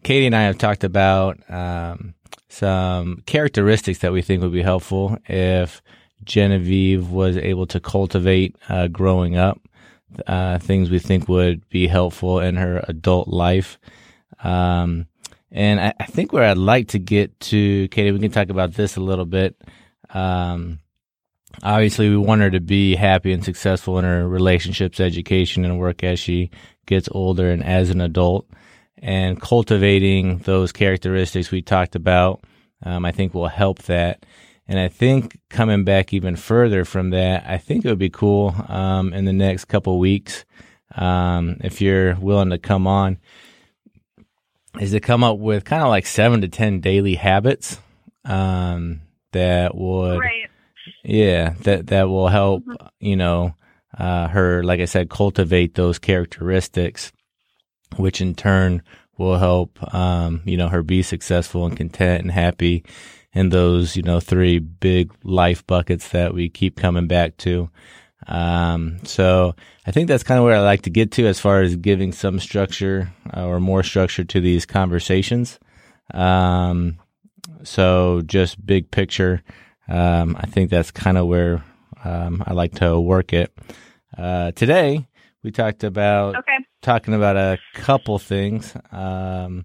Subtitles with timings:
[0.04, 2.14] Katie and I have talked about um,
[2.48, 5.82] some characteristics that we think would be helpful if
[6.24, 9.60] Genevieve was able to cultivate uh, growing up
[10.26, 13.78] uh, things we think would be helpful in her adult life.
[14.42, 15.06] Um,
[15.50, 18.74] and I, I, think where I'd like to get to, Katie, we can talk about
[18.74, 19.56] this a little bit.
[20.10, 20.80] Um,
[21.62, 26.04] obviously, we want her to be happy and successful in her relationships, education, and work
[26.04, 26.50] as she
[26.86, 28.46] gets older and as an adult.
[29.00, 32.44] And cultivating those characteristics we talked about,
[32.82, 34.24] um, I think will help that.
[34.68, 38.54] And I think coming back even further from that, I think it would be cool
[38.68, 40.44] um, in the next couple weeks,
[40.94, 43.18] um, if you're willing to come on,
[44.78, 47.80] is to come up with kind of like seven to 10 daily habits
[48.26, 49.00] um,
[49.32, 50.50] that would, right.
[51.02, 52.86] yeah, that, that will help, mm-hmm.
[53.00, 53.54] you know,
[53.96, 57.10] uh, her, like I said, cultivate those characteristics,
[57.96, 58.82] which in turn
[59.16, 62.84] will help, um, you know, her be successful and content and happy
[63.32, 67.70] in those, you know, three big life buckets that we keep coming back to.
[68.26, 69.54] Um, so
[69.86, 72.12] I think that's kind of where I like to get to as far as giving
[72.12, 75.58] some structure uh, or more structure to these conversations.
[76.12, 76.98] Um,
[77.62, 79.42] so just big picture,
[79.88, 81.64] um, I think that's kind of where
[82.04, 83.52] um, I like to work it.
[84.16, 85.06] Uh, today
[85.42, 86.58] we talked about okay.
[86.82, 88.74] talking about a couple things.
[88.90, 89.64] Um,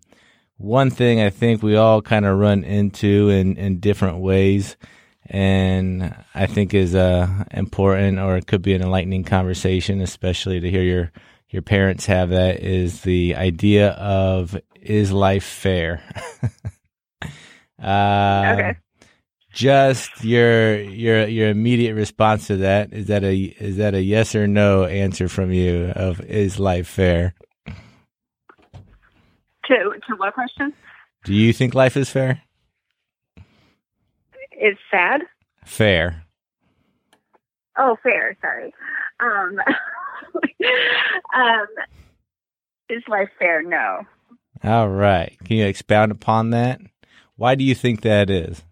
[0.63, 4.77] one thing I think we all kind of run into in, in different ways,
[5.25, 10.71] and I think is uh, important or it could be an enlightening conversation, especially to
[10.71, 11.11] hear your
[11.49, 16.01] your parents have that is the idea of is life fair?
[17.81, 18.77] uh, okay.
[19.51, 24.33] Just your your your immediate response to that is that a is that a yes
[24.33, 27.35] or no answer from you of is life fair?
[29.65, 30.73] To to what question?
[31.23, 32.41] Do you think life is fair?
[34.51, 35.21] Is sad?
[35.65, 36.23] Fair.
[37.77, 38.37] Oh, fair.
[38.41, 38.73] Sorry.
[39.19, 39.59] Um,
[41.35, 41.65] um,
[42.89, 43.63] is life fair?
[43.63, 44.01] No.
[44.63, 45.35] All right.
[45.45, 46.79] Can you expound upon that?
[47.35, 48.63] Why do you think that is?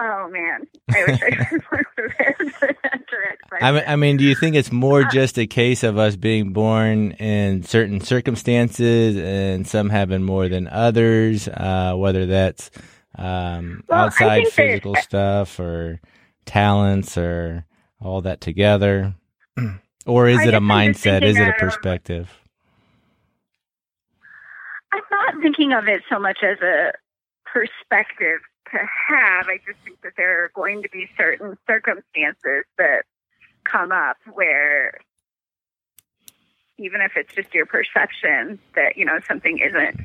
[0.00, 3.62] Oh man, I wish I was more prepared for that direct question.
[3.62, 6.52] I mean, I mean, do you think it's more just a case of us being
[6.52, 12.72] born in certain circumstances and some having more than others, uh, whether that's
[13.16, 16.00] um, well, outside physical stuff or
[16.44, 17.64] talents or
[18.00, 19.14] all that together,
[20.06, 21.22] or is I it a mindset?
[21.22, 22.36] Is it a perspective?
[24.92, 26.92] I'm not thinking of it so much as a
[27.46, 28.40] perspective
[28.74, 29.46] to have.
[29.48, 33.04] I just think that there are going to be certain circumstances that
[33.64, 34.98] come up where
[36.78, 40.00] even if it's just your perception that, you know, something isn't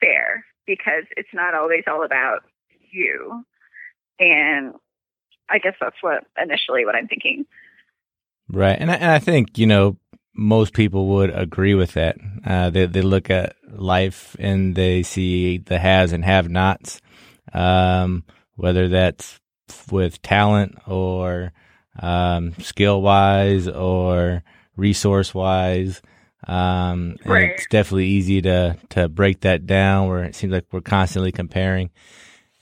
[0.00, 2.44] fair because it's not always all about
[2.90, 3.44] you.
[4.18, 4.74] And
[5.48, 7.46] I guess that's what initially what I'm thinking.
[8.50, 8.76] Right.
[8.78, 9.96] And I, and I think, you know,
[10.38, 12.16] most people would agree with that.
[12.46, 17.00] Uh, they they look at life and they see the has and have nots,
[17.52, 18.22] um,
[18.54, 19.40] whether that's
[19.90, 21.52] with talent or
[22.00, 24.44] um, skill wise or
[24.76, 26.00] resource wise.
[26.46, 27.50] Um, and right.
[27.50, 31.90] it's definitely easy to to break that down where it seems like we're constantly comparing.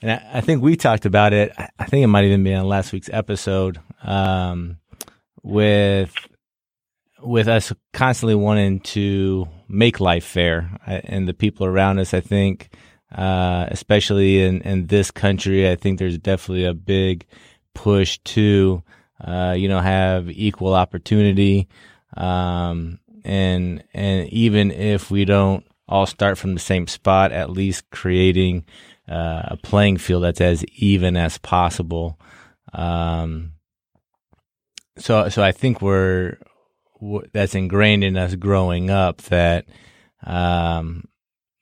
[0.01, 1.53] And I, I think we talked about it.
[1.77, 4.77] I think it might even be on last week's episode um,
[5.43, 6.11] with
[7.27, 12.69] with us constantly wanting to make life fair and the people around us, I think,
[13.13, 17.25] uh, especially in, in this country, I think there's definitely a big
[17.73, 18.83] push to,
[19.23, 21.67] uh, you know, have equal opportunity.
[22.15, 27.89] Um, and, and even if we don't all start from the same spot, at least
[27.91, 28.65] creating,
[29.09, 32.19] uh, a playing field that's as even as possible.
[32.73, 33.53] Um,
[34.97, 36.37] so so I think we're
[37.33, 39.65] that's ingrained in us growing up that
[40.25, 41.07] um,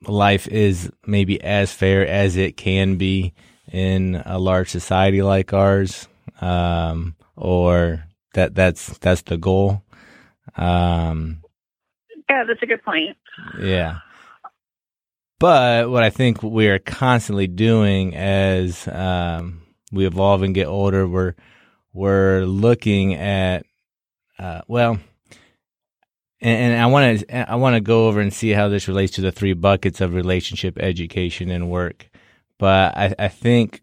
[0.08, 3.34] life is maybe as fair as it can be
[3.72, 6.08] in a large society like ours,
[6.42, 9.84] um, or that that's that's the goal.
[10.56, 11.42] Um,
[12.30, 13.18] yeah, that's a good point.
[13.60, 14.00] Yeah.
[15.40, 21.08] But what I think we are constantly doing as um, we evolve and get older,
[21.08, 21.36] we're
[21.94, 23.66] we're looking at
[24.40, 25.00] uh, well,
[26.45, 29.13] and, and I want to I want to go over and see how this relates
[29.13, 32.07] to the three buckets of relationship, education, and work.
[32.59, 33.81] But I, I think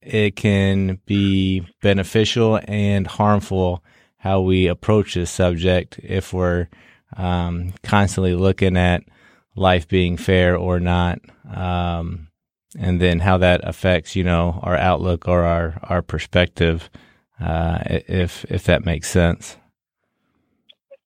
[0.00, 3.84] it can be beneficial and harmful
[4.18, 6.68] how we approach this subject if we're
[7.16, 9.02] um, constantly looking at
[9.56, 11.18] life being fair or not,
[11.52, 12.28] um,
[12.78, 16.88] and then how that affects you know our outlook or our our perspective,
[17.40, 19.56] uh, if if that makes sense.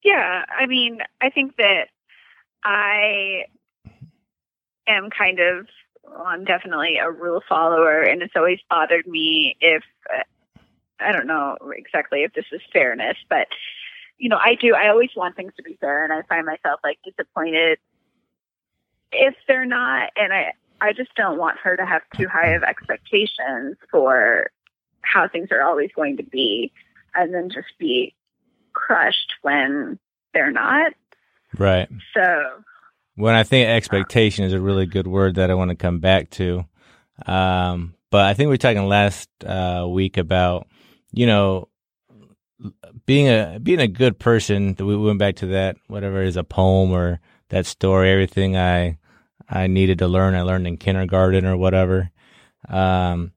[0.04, 1.88] Yeah, I mean, I think that
[2.62, 3.46] I
[4.86, 5.66] am kind of
[6.04, 9.82] well, I'm definitely a rule follower, and it's always bothered me if
[11.00, 13.48] I don't know exactly if this is fairness, but
[14.18, 14.74] you know, I do.
[14.74, 17.78] I always want things to be fair, and I find myself like disappointed
[19.12, 20.10] if they're not.
[20.16, 24.50] And I, I just don't want her to have too high of expectations for
[25.00, 26.72] how things are always going to be,
[27.14, 28.14] and then just be
[28.74, 29.98] crushed when
[30.32, 30.92] they're not.
[31.56, 31.88] Right.
[32.14, 32.44] So.
[33.16, 36.30] When I think expectation is a really good word that I want to come back
[36.30, 36.64] to.
[37.26, 40.66] Um, but I think we are talking last uh, week about,
[41.12, 41.68] you know,
[43.06, 44.74] being a being a good person.
[44.78, 47.20] We went back to that whatever is a poem or
[47.50, 48.10] that story.
[48.10, 48.98] Everything I
[49.48, 52.10] I needed to learn, I learned in kindergarten or whatever.
[52.68, 53.32] Um,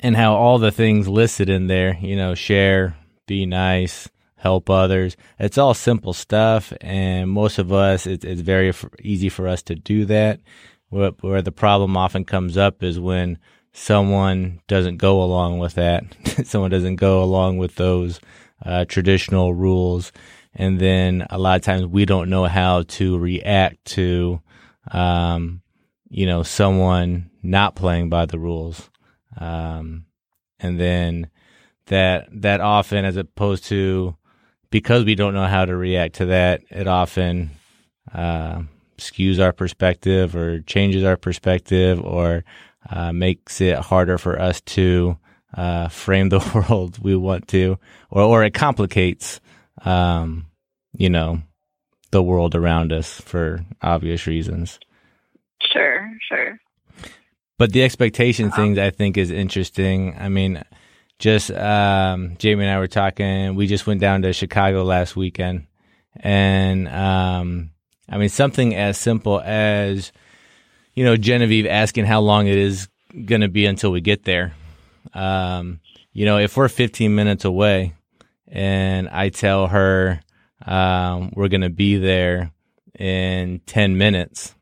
[0.00, 2.96] and how all the things listed in there, you know, share,
[3.28, 5.16] be nice, help others.
[5.38, 9.76] It's all simple stuff, and most of us, it's, it's very easy for us to
[9.76, 10.40] do that.
[10.88, 13.38] Where, where the problem often comes up is when
[13.72, 16.04] someone doesn't go along with that.
[16.44, 18.20] someone doesn't go along with those
[18.64, 20.12] uh, traditional rules.
[20.54, 24.40] And then a lot of times we don't know how to react to,
[24.90, 25.62] um,
[26.08, 28.90] you know, someone not playing by the rules.
[29.36, 30.06] Um,
[30.58, 31.30] and then
[31.88, 34.16] that, that often, as opposed to,
[34.70, 37.50] because we don't know how to react to that, it often,
[38.14, 38.62] uh,
[38.98, 42.44] skews our perspective or changes our perspective or
[42.90, 45.16] uh, makes it harder for us to
[45.54, 47.78] uh, frame the world we want to,
[48.10, 49.40] or or it complicates,
[49.84, 50.46] um,
[50.92, 51.40] you know,
[52.10, 54.78] the world around us for obvious reasons.
[55.60, 56.58] Sure, sure.
[57.58, 58.56] But the expectation uh-huh.
[58.56, 60.16] things I think is interesting.
[60.18, 60.62] I mean,
[61.18, 63.54] just um, Jamie and I were talking.
[63.54, 65.66] We just went down to Chicago last weekend,
[66.16, 67.70] and um,
[68.08, 70.12] I mean something as simple as
[70.98, 72.88] you know, Genevieve asking how long it is
[73.24, 74.52] going to be until we get there.
[75.14, 75.78] Um,
[76.12, 77.94] you know, if we're 15 minutes away
[78.48, 80.20] and I tell her
[80.66, 82.50] um, we're going to be there
[82.98, 84.56] in 10 minutes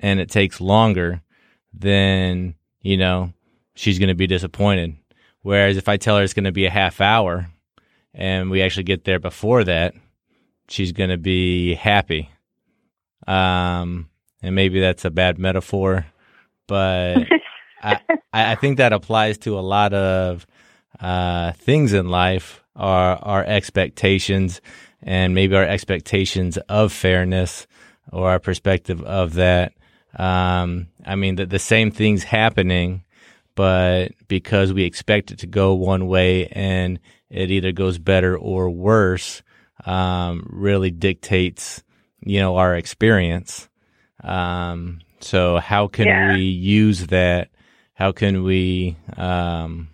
[0.00, 1.22] and it takes longer,
[1.72, 3.32] then, you know,
[3.76, 4.96] she's going to be disappointed.
[5.42, 7.48] Whereas if I tell her it's going to be a half hour
[8.12, 9.94] and we actually get there before that,
[10.68, 12.30] she's going to be happy.
[13.26, 14.08] Um,
[14.42, 16.06] and maybe that's a bad metaphor,
[16.66, 17.18] but
[17.82, 18.00] I,
[18.32, 20.46] I think that applies to a lot of
[21.00, 22.62] uh, things in life.
[22.76, 24.60] Our our expectations
[25.02, 27.66] and maybe our expectations of fairness
[28.12, 29.72] or our perspective of that.
[30.16, 33.04] Um, I mean, the, the same things happening,
[33.58, 38.70] but because we expect it to go one way and it either goes better or
[38.70, 39.42] worse,
[39.84, 41.82] um, really dictates,
[42.20, 43.68] you know, our experience.
[44.22, 46.34] Um, so how can yeah.
[46.34, 47.50] we use that?
[47.94, 49.88] How can we um,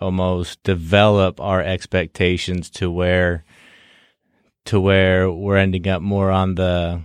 [0.00, 3.44] almost develop our expectations to where
[4.66, 7.02] to where we're ending up more on the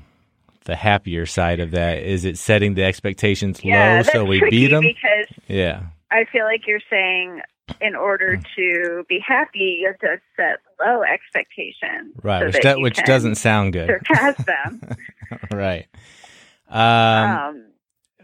[0.66, 2.04] the happier side of that?
[2.04, 4.84] Is it setting the expectations yeah, low so we beat them?
[4.84, 7.42] Because yeah, I feel like you're saying
[7.80, 8.46] in order mm.
[8.56, 12.40] to be happy, you have to set low expectations, right?
[12.40, 13.88] So which, do, which doesn't sound good.
[13.88, 14.82] Surpass them,
[15.52, 15.88] right?
[16.70, 17.66] Um, um,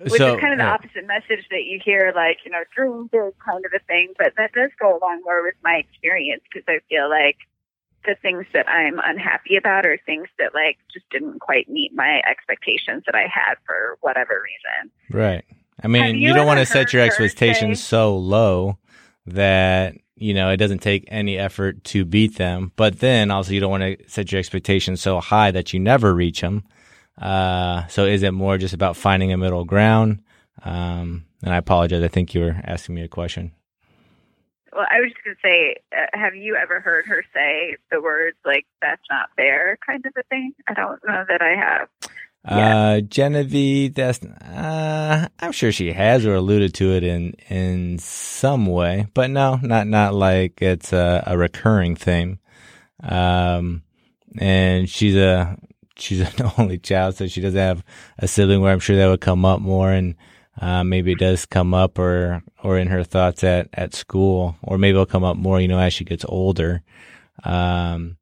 [0.01, 3.09] which so, is kind of the opposite message that you hear, like, you know, dream
[3.11, 4.13] big kind of a thing.
[4.17, 7.37] But that does go along more with my experience because I feel like
[8.05, 12.21] the things that I'm unhappy about are things that, like, just didn't quite meet my
[12.29, 14.91] expectations that I had for whatever reason.
[15.09, 15.45] Right.
[15.83, 18.77] I mean, you, you, don't want to set your expectations say, so low
[19.27, 22.71] that you know, it doesn't take any effort to beat them.
[22.75, 26.13] But then also, you don't want to set your expectations so high that you never
[26.13, 26.63] reach them.
[27.17, 30.23] Uh, so is it more just about finding a middle ground?
[30.63, 32.03] Um, and I apologize.
[32.03, 33.51] I think you were asking me a question.
[34.73, 38.01] Well, I was just going to say, uh, have you ever heard her say the
[38.01, 40.53] words like "that's not fair" kind of a thing?
[40.67, 41.89] I don't know that I have.
[42.47, 48.65] Uh, Genevieve, that's, uh, I'm sure she has or alluded to it in, in some
[48.67, 52.39] way, but no, not, not like it's a, a recurring theme.
[53.03, 53.83] Um,
[54.37, 55.57] and she's a,
[55.97, 57.83] she's an only child, so she doesn't have
[58.17, 59.91] a sibling where I'm sure that would come up more.
[59.91, 60.15] And,
[60.59, 64.77] uh, maybe it does come up or, or in her thoughts at, at school, or
[64.77, 66.81] maybe it'll come up more, you know, as she gets older.
[67.43, 68.17] Um,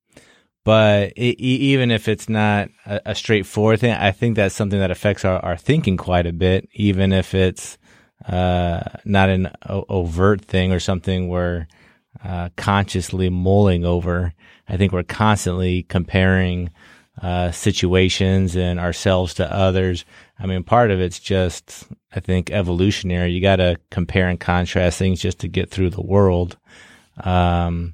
[0.66, 4.92] but it, even if it's not a, a, straightforward thing, I think that's something that
[4.92, 7.78] affects our, our thinking quite a bit, even if it's
[8.28, 11.68] uh, not an o- overt thing or something we're
[12.24, 14.34] uh, consciously mulling over.
[14.68, 16.72] I think we're constantly comparing
[17.22, 20.04] uh, situations and ourselves to others.
[20.40, 23.32] I mean, part of it's just, I think, evolutionary.
[23.32, 26.58] You got to compare and contrast things just to get through the world.
[27.24, 27.94] Um,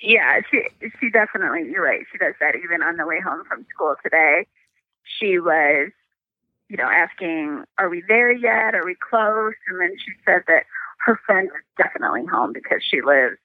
[0.00, 0.62] yeah, she
[1.00, 1.70] she definitely.
[1.70, 2.04] You're right.
[2.12, 4.46] She does that even on the way home from school today.
[5.18, 5.90] She was,
[6.68, 8.74] you know, asking, "Are we there yet?
[8.74, 10.64] Are we close?" And then she said that
[11.04, 13.36] her friend was definitely home because she lives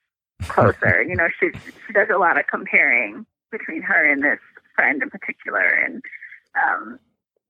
[0.47, 1.03] closer.
[1.03, 1.49] you know, she
[1.87, 4.39] she does a lot of comparing between her and this
[4.75, 6.01] friend in particular, and
[6.55, 6.99] um,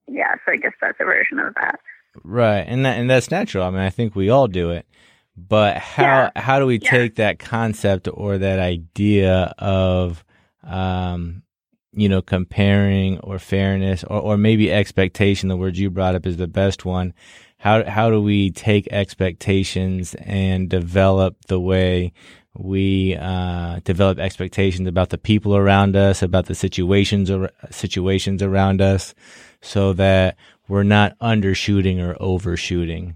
[0.07, 0.35] yeah.
[0.45, 1.79] So I guess that's a version of that.
[2.23, 3.65] Right, and that and that's natural.
[3.65, 4.85] I mean, I think we all do it.
[5.35, 6.41] But how yeah.
[6.41, 6.91] how do we yeah.
[6.91, 10.23] take that concept or that idea of
[10.63, 11.43] um,
[11.91, 15.49] you know comparing or fairness or, or maybe expectation?
[15.49, 17.13] The word you brought up is the best one.
[17.57, 22.13] How how do we take expectations and develop the way
[22.55, 28.81] we uh, develop expectations about the people around us, about the situations or situations around
[28.81, 29.15] us,
[29.61, 30.37] so that
[30.67, 33.15] we're not undershooting or overshooting.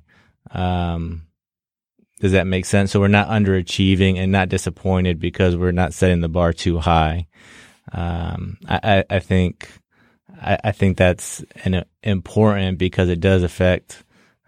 [0.51, 1.26] Um,
[2.19, 2.91] does that make sense?
[2.91, 7.27] So we're not underachieving and not disappointed because we're not setting the bar too high.
[7.91, 9.69] Um, I, I, think,
[10.41, 14.03] I, I, think that's an important because it does affect,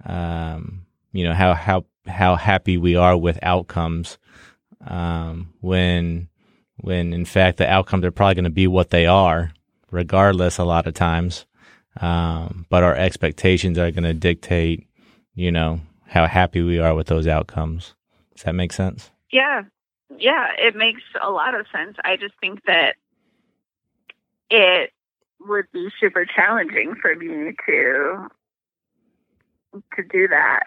[0.06, 4.18] um, you know, how, how, how happy we are with outcomes.
[4.86, 6.28] Um, when,
[6.78, 9.52] when in fact the outcomes are probably going to be what they are,
[9.92, 11.46] regardless a lot of times.
[12.00, 14.88] Um, but our expectations are going to dictate,
[15.34, 17.94] you know, how happy we are with those outcomes.
[18.36, 19.12] Does that make sense?
[19.32, 19.64] Yeah.
[20.18, 21.98] Yeah, it makes a lot of sense.
[22.04, 22.96] I just think that
[24.50, 24.92] it
[25.40, 28.28] would be super challenging for me to
[29.96, 30.64] to do that.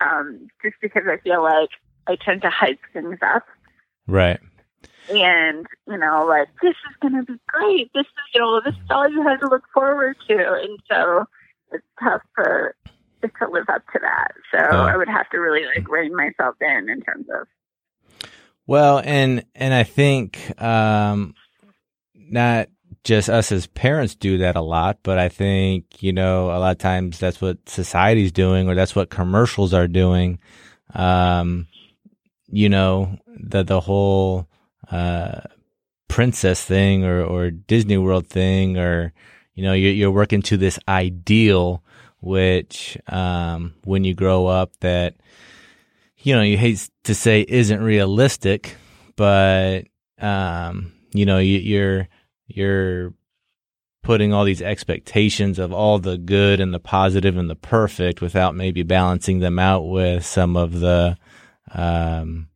[0.00, 1.70] Um, just because I feel like
[2.06, 3.46] I tend to hype things up.
[4.06, 4.40] Right.
[5.10, 7.90] And, you know, like this is gonna be great.
[7.94, 10.34] This is you know, this is all you have to look forward to.
[10.34, 11.24] And so
[11.72, 12.74] it's tough for
[13.22, 14.32] to live up to that.
[14.50, 17.46] So I would have to really like rein myself in in terms of.
[18.66, 21.34] Well, and and I think um,
[22.14, 22.68] not
[23.04, 26.72] just us as parents do that a lot, but I think you know a lot
[26.72, 30.38] of times that's what society's doing, or that's what commercials are doing.
[30.94, 31.66] Um,
[32.48, 34.46] you know the the whole
[34.90, 35.40] uh,
[36.08, 39.12] princess thing, or or Disney World thing, or
[39.54, 41.82] you know you're, you're working to this ideal
[42.22, 45.16] which um, when you grow up that
[46.16, 48.76] you know you hate to say isn't realistic
[49.16, 49.82] but
[50.18, 52.08] um, you know you, you're
[52.46, 53.12] you're
[54.02, 58.54] putting all these expectations of all the good and the positive and the perfect without
[58.54, 61.16] maybe balancing them out with some of the
[61.72, 62.48] um,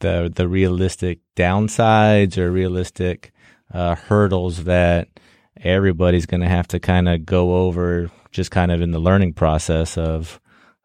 [0.00, 3.32] the the realistic downsides or realistic
[3.72, 5.08] uh, hurdles that
[5.56, 9.34] everybody's going to have to kind of go over just kind of in the learning
[9.34, 10.40] process of,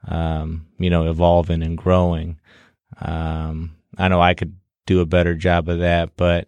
[0.08, 2.40] um, you know, evolving and growing.
[3.02, 6.48] Um, I know I could do a better job of that, but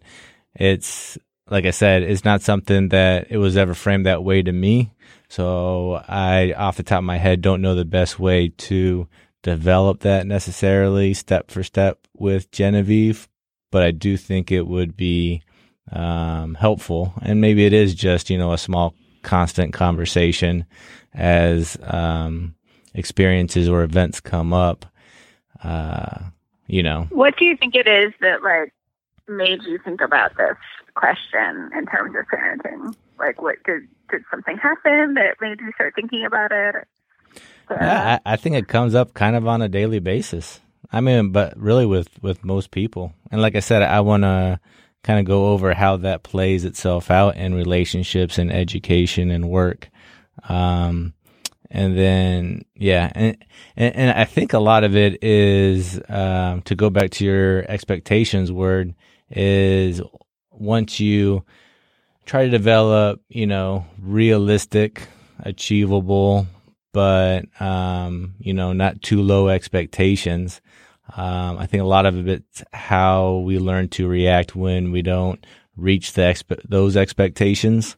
[0.54, 4.52] it's, like I said, it's not something that it was ever framed that way to
[4.52, 4.94] me.
[5.28, 9.08] So I, off the top of my head, don't know the best way to
[9.42, 13.28] develop that necessarily step for step with Genevieve,
[13.70, 15.42] but I do think it would be
[15.90, 17.14] um, helpful.
[17.22, 20.64] And maybe it is just, you know, a small constant conversation
[21.14, 22.54] as um,
[22.94, 24.86] experiences or events come up.
[25.62, 26.18] Uh,
[26.66, 28.72] you know, what do you think it is that like
[29.28, 30.56] made you think about this
[30.94, 32.94] question in terms of parenting?
[33.18, 36.86] Like, what did did something happen that made you start thinking about it?
[37.70, 40.60] Yeah, I, I think it comes up kind of on a daily basis.
[40.92, 44.58] I mean, but really with with most people, and like I said, I want to
[45.02, 49.88] kind of go over how that plays itself out in relationships and education and work.
[50.48, 51.14] Um,
[51.70, 53.36] and then, yeah, and,
[53.76, 57.64] and, and I think a lot of it is, um, to go back to your
[57.70, 58.94] expectations word
[59.30, 60.02] is
[60.50, 61.44] once you
[62.26, 66.46] try to develop, you know, realistic, achievable,
[66.92, 70.60] but, um, you know, not too low expectations.
[71.16, 75.44] Um, I think a lot of it's how we learn to react when we don't
[75.76, 77.96] reach the expe- those expectations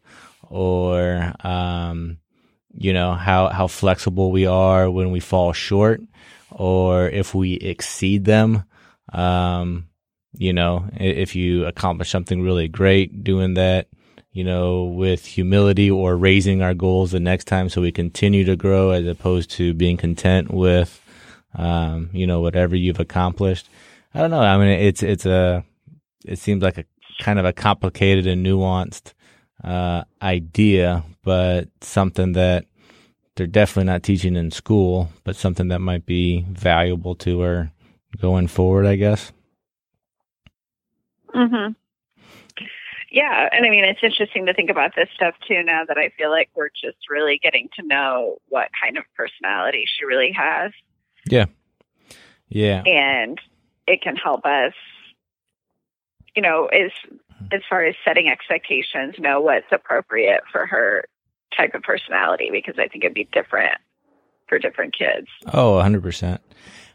[0.49, 2.19] or, um,
[2.75, 6.01] you know, how, how flexible we are when we fall short
[6.51, 8.65] or if we exceed them.
[9.13, 9.89] Um,
[10.35, 13.89] you know, if you accomplish something really great doing that,
[14.33, 18.57] you know, with humility or raising our goals the next time so we continue to
[18.57, 21.02] grow as opposed to being content with,
[21.55, 23.69] um, you know, whatever you've accomplished.
[24.15, 24.41] I don't know.
[24.41, 25.65] I mean, it's, it's a,
[26.25, 26.85] it seems like a
[27.21, 29.13] kind of a complicated and nuanced,
[29.65, 32.67] uh, idea, but something that
[33.37, 37.73] they're definitely not teaching in school, but something that might be valuable to her
[38.21, 39.33] going forward, I guess.
[41.35, 41.75] Mhm.
[43.11, 46.11] Yeah, and I mean it's interesting to think about this stuff too now that I
[46.19, 50.73] feel like we're just really getting to know what kind of personality she really has.
[51.27, 51.47] Yeah.
[52.49, 52.83] Yeah.
[52.85, 53.39] And
[53.87, 54.75] it can help us
[56.35, 56.91] you know, as
[57.53, 61.05] as far as setting expectations, know what's appropriate for her
[61.57, 63.75] type of personality because I think it'd be different
[64.49, 65.27] for different kids.
[65.53, 66.39] Oh, 100%.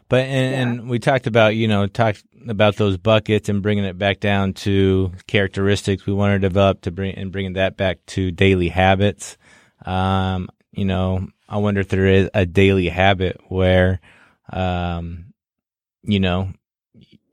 [0.08, 0.60] But and, yeah.
[0.60, 4.54] and, we talked about you know talked about those buckets and bringing it back down
[4.54, 9.36] to characteristics we want to develop to bring and bringing that back to daily habits.
[9.84, 14.00] Um, you know, I wonder if there is a daily habit where,
[14.52, 15.32] um,
[16.02, 16.52] you know,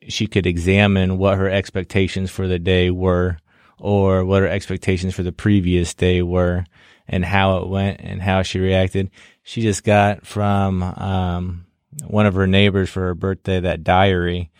[0.07, 3.37] she could examine what her expectations for the day were,
[3.77, 6.65] or what her expectations for the previous day were,
[7.07, 9.09] and how it went and how she reacted.
[9.43, 11.65] She just got from um,
[12.07, 14.51] one of her neighbors for her birthday that diary,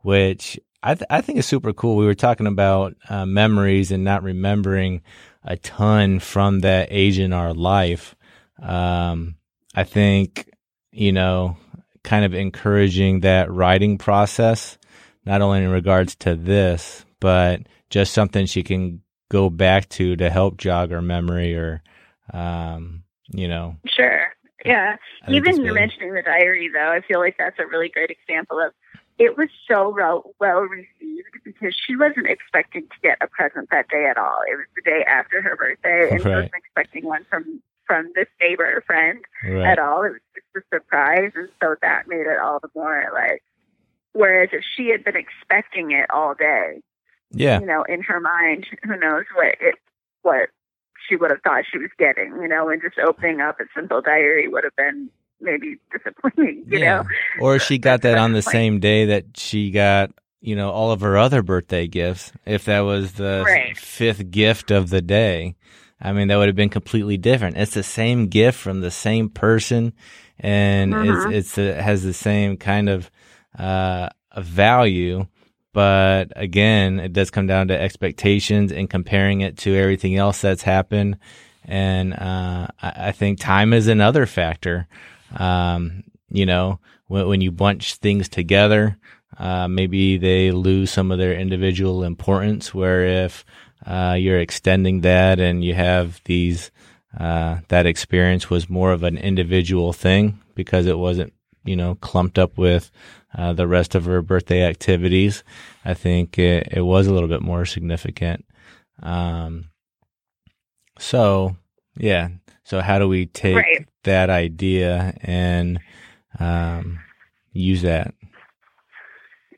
[0.00, 1.96] which I, th- I think is super cool.
[1.96, 5.02] We were talking about uh, memories and not remembering
[5.44, 8.14] a ton from that age in our life.
[8.62, 9.36] Um,
[9.74, 10.50] I think,
[10.90, 11.56] you know,
[12.02, 14.78] kind of encouraging that writing process,
[15.24, 20.30] not only in regards to this, but just something she can go back to to
[20.30, 21.82] help jog her memory or,
[22.32, 23.76] um, you know.
[23.86, 24.26] Sure.
[24.64, 24.96] Yeah.
[25.28, 28.72] Even you're mentioning the diary, though, I feel like that's a really great example of
[29.18, 33.88] it was so well, well received because she wasn't expecting to get a present that
[33.88, 34.40] day at all.
[34.50, 36.22] It was the day after her birthday, and right.
[36.22, 39.66] she wasn't expecting one from from this neighbor friend right.
[39.66, 40.04] at all.
[40.04, 40.20] It was
[40.54, 43.42] just a surprise, and so that made it all the more like.
[44.12, 46.82] Whereas if she had been expecting it all day,
[47.32, 49.74] yeah, you know, in her mind, who knows what it
[50.22, 50.50] what
[51.08, 54.00] she would have thought she was getting, you know, and just opening up a simple
[54.00, 57.02] diary would have been maybe disappointing, you yeah.
[57.02, 57.08] know.
[57.40, 61.00] Or she got that on the same day that she got, you know, all of
[61.00, 62.30] her other birthday gifts.
[62.46, 63.76] If that was the right.
[63.76, 65.56] fifth gift of the day,
[66.00, 67.56] I mean, that would have been completely different.
[67.56, 69.92] It's the same gift from the same person,
[70.38, 71.28] and uh-huh.
[71.28, 73.10] it's, it's it has the same kind of
[73.58, 74.08] uh,
[74.38, 75.26] value
[75.72, 80.62] but again, it does come down to expectations and comparing it to everything else that's
[80.62, 81.18] happened.
[81.64, 84.88] And uh, I, I, think time is another factor.
[85.36, 88.98] Um, you know, when, when, you bunch things together,
[89.38, 92.74] uh, maybe they lose some of their individual importance.
[92.74, 93.44] Where if
[93.86, 96.70] uh, you're extending that and you have these,
[97.18, 101.32] uh, that experience was more of an individual thing because it wasn't,
[101.64, 102.90] you know, clumped up with
[103.36, 105.44] uh, the rest of her birthday activities.
[105.84, 108.44] I think it, it was a little bit more significant.
[109.02, 109.70] Um,
[110.98, 111.56] so
[111.96, 112.28] yeah.
[112.64, 113.88] So how do we take right.
[114.04, 115.80] that idea and
[116.38, 117.00] um,
[117.52, 118.14] use that?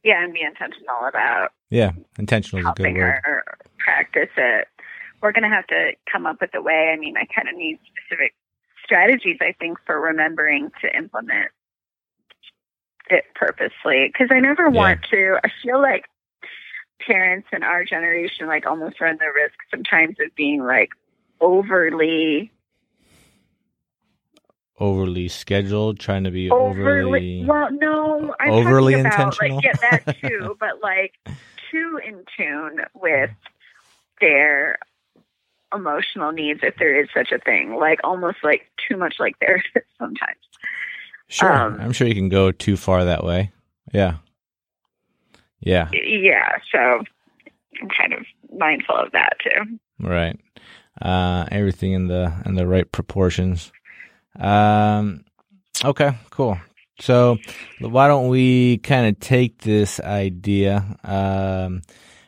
[0.02, 1.52] Yeah, and be intentional about.
[1.70, 3.20] Yeah, intentional is a good word.
[3.22, 3.44] Her
[3.82, 4.68] practice it.
[5.20, 6.92] We're going to have to come up with a way.
[6.92, 8.34] I mean, I kind of need specific
[8.84, 9.38] strategies.
[9.40, 11.48] I think for remembering to implement
[13.08, 14.78] it purposely because I never yeah.
[14.78, 15.38] want to.
[15.44, 16.06] I feel like
[17.06, 20.90] parents in our generation like almost run the risk sometimes of being like
[21.40, 22.52] overly
[24.78, 29.56] overly scheduled, trying to be overly, overly well, no, I'm overly about, intentional.
[29.56, 31.14] Like, yeah, that too, but like
[31.70, 33.30] too in tune with
[34.22, 34.78] their
[35.74, 37.76] emotional needs, if there is such a thing.
[37.78, 40.38] Like almost like too much like therapist sometimes.
[41.28, 43.52] Sure, um, I'm sure you can go too far that way.
[43.92, 44.16] Yeah.
[45.60, 45.88] Yeah.
[45.92, 46.58] Yeah.
[46.70, 46.78] So
[47.80, 48.20] I'm kind of
[48.58, 49.78] mindful of that too.
[49.98, 50.38] Right.
[51.00, 53.72] Uh, everything in the in the right proportions.
[54.38, 55.24] Um,
[55.84, 56.58] okay, cool.
[57.00, 57.38] So
[57.80, 60.84] why don't we kind of take this idea?
[61.02, 61.82] Um,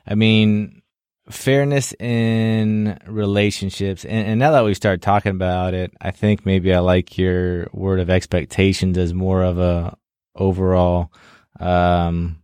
[0.06, 0.82] I mean,
[1.30, 6.74] fairness in relationships, and, and now that we start talking about it, I think maybe
[6.74, 9.96] I like your word of expectations as more of a
[10.34, 11.12] overall,
[11.60, 12.42] um,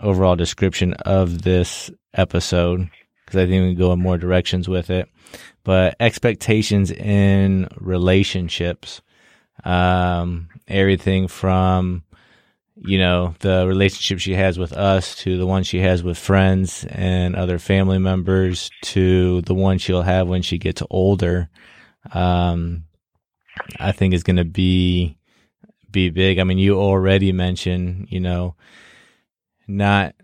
[0.00, 2.90] overall description of this episode
[3.26, 5.08] because I think we can go in more directions with it.
[5.64, 9.02] But expectations in relationships,
[9.64, 12.04] um, everything from
[12.76, 16.84] you know the relationship she has with us to the one she has with friends
[16.90, 21.48] and other family members to the one she'll have when she gets older.
[22.12, 22.84] Um,
[23.80, 25.16] I think is going to be
[25.90, 26.38] be big.
[26.38, 28.54] I mean, you already mentioned, you know,
[29.66, 30.14] not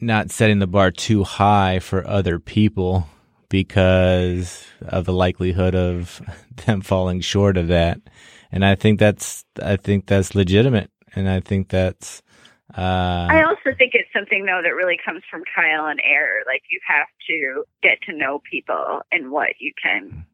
[0.00, 3.06] not setting the bar too high for other people
[3.48, 6.20] because of the likelihood of
[6.66, 8.00] them falling short of that.
[8.50, 12.22] And I think that's I think that's legitimate and I think that's
[12.76, 16.42] uh, I also think it's something though that really comes from trial and error.
[16.46, 20.26] Like you have to get to know people and what you can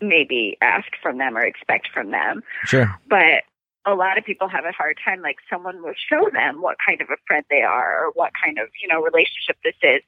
[0.00, 2.42] maybe ask from them or expect from them.
[2.64, 2.94] Sure.
[3.08, 3.44] But
[3.86, 7.00] a lot of people have a hard time like someone will show them what kind
[7.00, 10.02] of a friend they are or what kind of you know relationship this is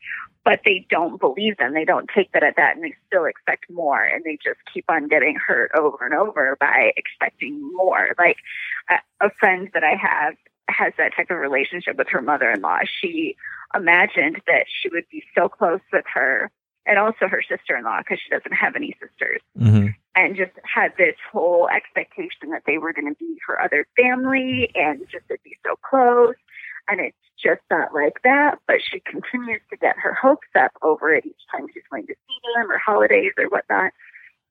[0.46, 1.74] but they don't believe them.
[1.74, 4.84] They don't take that at that and they still expect more and they just keep
[4.88, 8.14] on getting hurt over and over by expecting more.
[8.16, 8.36] Like
[8.88, 10.36] a, a friend that i have
[10.68, 12.78] has that type of relationship with her mother-in-law.
[13.00, 13.36] She
[13.74, 16.50] imagined that she would be so close with her
[16.86, 19.40] and also her sister-in-law because she doesn't have any sisters.
[19.58, 19.88] Mm-hmm.
[20.16, 24.70] And just had this whole expectation that they were going to be her other family
[24.74, 26.34] and just to be so close.
[26.88, 31.12] And it's just not like that but she continues to get her hopes up over
[31.12, 33.92] it each time she's going to see them or holidays or whatnot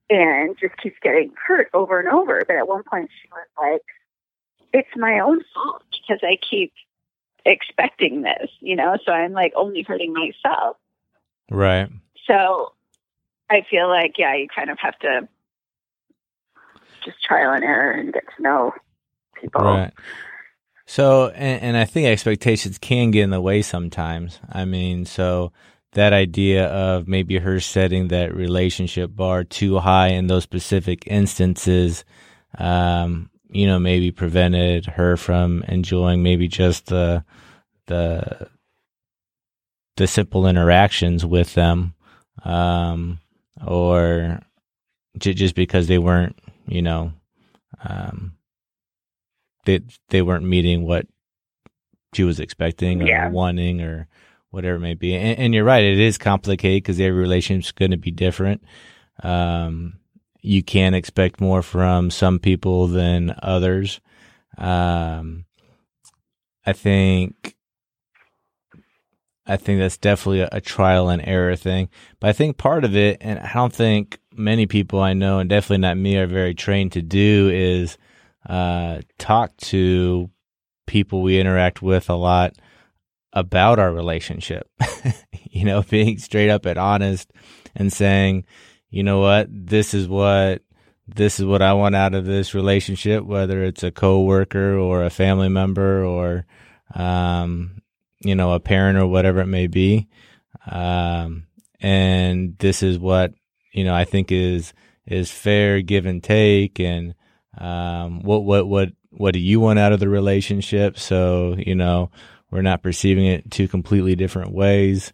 [0.10, 2.44] and just keeps getting hurt over and over.
[2.46, 3.82] But at one point she was like
[4.72, 6.74] it's my own fault because i keep
[7.46, 8.98] expecting this you know?
[9.04, 10.78] So i'm like only hurting myself.
[11.50, 11.90] Right.
[12.28, 12.74] So
[13.50, 15.28] I feel like, yeah, you kind of have to
[17.06, 18.74] just trial and error and get to know
[19.40, 19.62] people.
[19.62, 19.94] Right.
[20.88, 24.40] So, and, and I think expectations can get in the way sometimes.
[24.52, 25.52] I mean, so
[25.94, 32.06] that idea of maybe her setting that relationship bar too high in those specific instances,
[32.58, 37.24] um, you know, maybe prevented her from enjoying maybe just the,
[37.88, 38.50] the,
[39.96, 41.94] the simple interactions with them
[42.44, 43.20] um,
[43.66, 44.42] or
[45.18, 47.14] j- just because they weren't, you know,
[47.84, 48.38] um,
[49.66, 51.08] they they weren't meeting what
[52.14, 53.30] she was expecting or Yeah.
[53.30, 54.08] wanting or
[54.52, 55.14] whatever it may be.
[55.16, 58.64] And, and you're right, it is complicated because every relationship's going to be different.
[59.22, 60.00] Um,
[60.42, 64.00] you can't expect more from some people than others.
[64.58, 65.46] Um,
[66.66, 67.56] I think
[69.48, 71.90] I think that's definitely a, a trial and error thing.
[72.20, 75.50] But I think part of it, and I don't think many people I know, and
[75.50, 77.98] definitely not me, are very trained to do, is
[78.48, 80.30] uh, talk to
[80.86, 82.54] people we interact with a lot
[83.34, 84.70] about our relationship.
[85.50, 87.32] you know, being straight up and honest
[87.76, 88.46] and saying,
[88.90, 90.62] you know what, this is what
[91.08, 95.12] this is what I want out of this relationship, whether it's a coworker or a
[95.12, 96.46] family member or
[96.96, 97.82] um,
[98.22, 100.08] you know, a parent or whatever it may be.
[100.66, 101.48] Um,
[101.80, 103.34] and this is what,
[103.76, 104.74] you know, I think is,
[105.06, 106.80] is fair give and take.
[106.80, 107.14] And,
[107.58, 110.98] um, what, what, what, what do you want out of the relationship?
[110.98, 112.10] So, you know,
[112.52, 115.14] we're not perceiving it two completely different ways.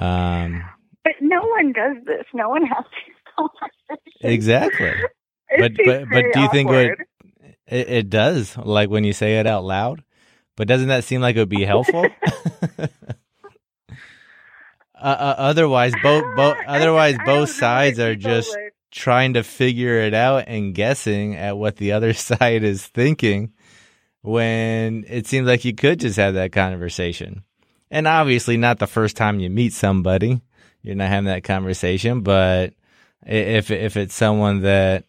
[0.00, 0.62] Um,
[1.04, 2.24] But no one does this.
[2.34, 4.20] No one has these conversations.
[4.22, 4.92] exactly.
[5.58, 6.90] But- but- but do you think what-
[7.68, 10.02] It, it does, like when you say it out loud.
[10.56, 12.06] But doesn't that seem like it would be helpful?
[15.00, 18.72] uh, uh, otherwise, both, both, otherwise, just- I don't know both sides are just would-
[18.90, 23.52] trying to figure it out and guessing at what the other side is thinking.
[24.22, 27.44] When it seems like you could just have that conversation,
[27.92, 30.40] and obviously not the first time you meet somebody,
[30.82, 32.22] you're not having that conversation.
[32.22, 32.74] But
[33.24, 35.04] if if it's someone that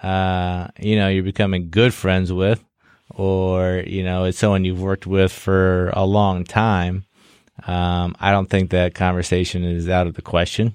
[0.00, 2.62] uh, you know you're becoming good friends with,
[3.08, 7.04] or you know it's someone you've worked with for a long time,
[7.66, 10.74] um, I don't think that conversation is out of the question.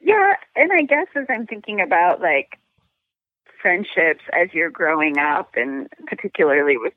[0.00, 2.58] Yeah, and I guess as I'm thinking about like
[3.60, 6.94] friendships as you're growing up, and particularly with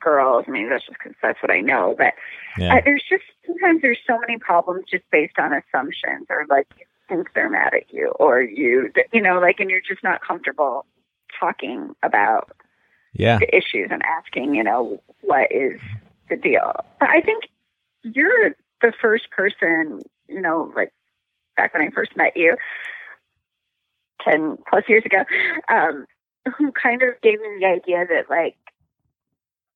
[0.00, 0.44] girls.
[0.48, 1.94] I mean, that's just because that's what I know.
[1.96, 2.14] But
[2.58, 2.76] Yeah.
[2.76, 6.86] uh, there's just sometimes there's so many problems just based on assumptions, or like you
[7.08, 10.86] think they're mad at you, or you, you know, like, and you're just not comfortable
[11.38, 12.50] talking about
[13.12, 13.38] Yeah.
[13.38, 15.80] the issues and asking, you know, what is
[16.32, 16.72] the deal.
[16.98, 17.44] But I think
[18.02, 20.92] you're the first person, you know, like
[21.56, 22.56] back when I first met you,
[24.24, 25.24] 10 plus years ago,
[25.68, 26.06] um,
[26.56, 28.56] who kind of gave me the idea that, like,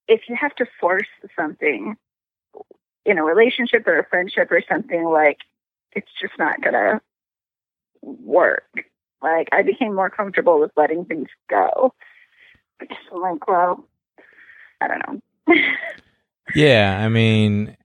[0.09, 1.97] if you have to force something
[3.05, 5.39] in a relationship or a friendship or something, like,
[5.93, 7.01] it's just not going to
[8.03, 8.65] work.
[9.23, 11.95] Like, I became more comfortable with letting things go.
[12.81, 13.85] I'm like, well,
[14.81, 15.03] I don't
[15.49, 15.55] know.
[16.55, 17.77] Yeah, I mean,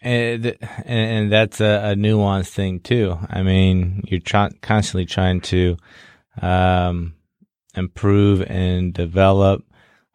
[0.00, 3.18] and, and and that's a, a nuanced thing too.
[3.28, 4.20] I mean, you're
[4.60, 5.76] constantly trying to
[6.40, 7.14] um,
[7.74, 9.64] improve and develop,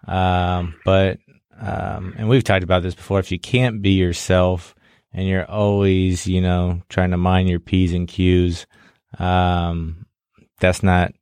[0.07, 1.19] um, but
[1.59, 3.19] um, and we've talked about this before.
[3.19, 4.73] If you can't be yourself
[5.13, 8.65] and you're always, you know, trying to mind your p's and q's,
[9.19, 10.05] um,
[10.59, 11.13] that's not,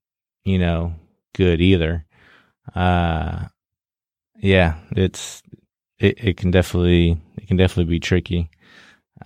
[0.45, 0.93] you know,
[1.35, 2.05] good either.
[2.73, 3.47] Uh,
[4.37, 5.43] yeah, it's
[6.01, 8.49] it, it can definitely it can definitely be tricky.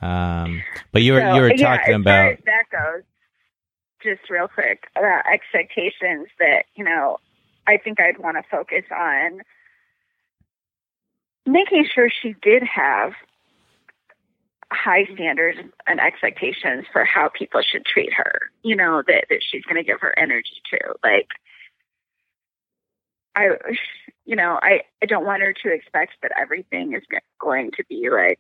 [0.02, 0.62] Um,
[0.92, 3.04] but you were So, you were yeah, talking about that goes.
[4.04, 7.18] Just real quick about expectations that you know,
[7.66, 9.42] I think I'd want to focus on
[11.46, 13.14] making sure she did have
[14.72, 18.52] high standards and expectations for how people should treat her.
[18.64, 21.30] You know that that she's going to give her energy to, like.
[23.38, 23.50] I,
[24.26, 27.04] you know, I, I don't want her to expect that everything is
[27.40, 28.40] going to be like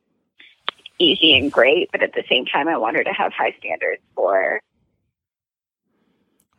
[0.99, 4.01] easy and great, but at the same time, I want her to have high standards
[4.15, 4.59] for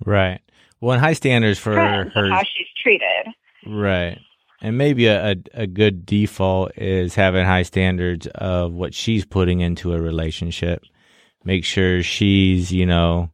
[0.04, 0.40] right.
[0.80, 3.32] Well, and high standards for her, how she's treated.
[3.66, 4.18] right?
[4.60, 9.60] And maybe a, a a good default is having high standards of what she's putting
[9.60, 10.82] into a relationship.
[11.44, 13.30] Make sure she's you know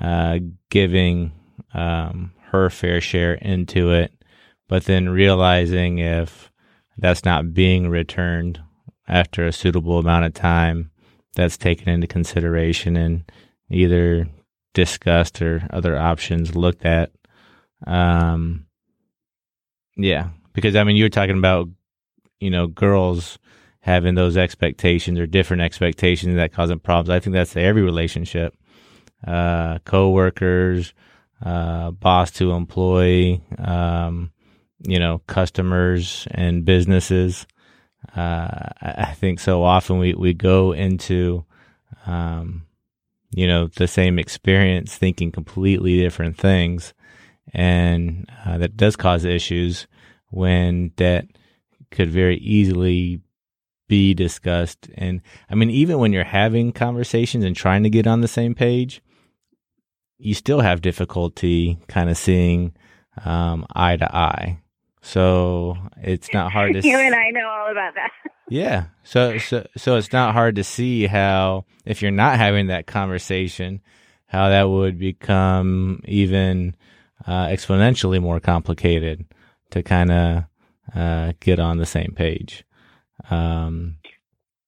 [0.00, 0.38] uh,
[0.70, 1.32] giving
[1.74, 4.12] um, her fair share into it,
[4.68, 6.50] but then realizing if
[6.98, 8.60] that's not being returned
[9.08, 10.90] after a suitable amount of time,
[11.34, 13.30] that's taken into consideration and
[13.70, 14.26] either
[14.74, 17.12] discussed or other options looked at.
[17.86, 18.66] Um,
[19.96, 21.68] yeah, because I mean, you were talking about,
[22.40, 23.38] you know, girls
[23.80, 27.10] having those expectations or different expectations that causing problems.
[27.10, 28.54] I think that's every relationship,
[29.26, 30.92] uh, coworkers,
[31.44, 34.32] uh, boss to employee, um,
[34.80, 37.46] you know, customers and businesses.
[38.14, 41.44] Uh, I think so often we, we go into,
[42.06, 42.66] um,
[43.30, 46.94] you know, the same experience thinking completely different things.
[47.52, 49.86] And uh, that does cause issues
[50.30, 51.26] when that
[51.90, 53.20] could very easily
[53.88, 54.88] be discussed.
[54.94, 58.54] And I mean, even when you're having conversations and trying to get on the same
[58.54, 59.00] page,
[60.18, 62.74] you still have difficulty kind of seeing
[63.24, 64.60] um, eye to eye.
[65.06, 68.10] So it's not hard to You and I know all about that.
[68.48, 68.86] yeah.
[69.04, 73.80] So so so it's not hard to see how if you're not having that conversation,
[74.26, 76.74] how that would become even
[77.24, 79.24] uh, exponentially more complicated
[79.70, 80.44] to kind of
[80.92, 82.64] uh, get on the same page.
[83.30, 83.98] Um,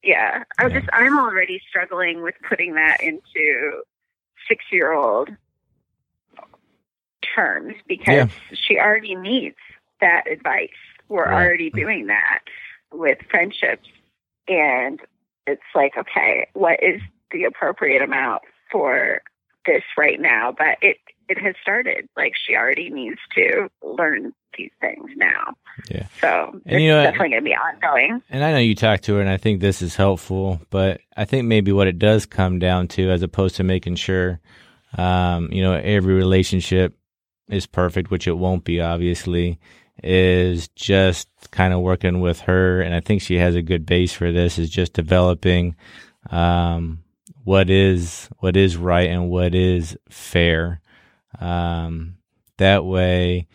[0.05, 0.79] Yeah, I was Yeah.
[0.81, 3.83] just I'm already struggling with putting that into
[4.48, 5.31] six year old
[7.35, 8.29] terms because Yeah.
[8.55, 9.57] she already needs
[10.00, 10.68] that advice.
[11.08, 11.44] We're Right.
[11.46, 12.40] already doing that
[12.92, 13.88] with friendships,
[14.46, 15.00] and
[15.46, 19.22] it's like, okay, what is the appropriate amount for
[19.66, 20.52] this right now?
[20.56, 22.08] But it it has started.
[22.16, 25.54] Like she already needs to learn these things now.
[25.90, 26.06] Yeah.
[26.22, 28.22] So And it's you know, definitely going to be ongoing.
[28.30, 30.61] and I know you talked to her, and I think this is helpful.
[30.70, 34.40] But I think maybe what it does come down to, as opposed to making sure,
[34.96, 36.96] um, you know, every relationship
[37.50, 39.58] is perfect, which it won't be, obviously,
[40.02, 42.80] is just kind of working with her.
[42.80, 44.58] And I think she has a good base for this.
[44.58, 45.76] Is just developing
[46.30, 47.04] um,
[47.44, 50.80] what is what is right and what is fair.
[51.40, 52.16] Um,
[52.58, 53.46] that way,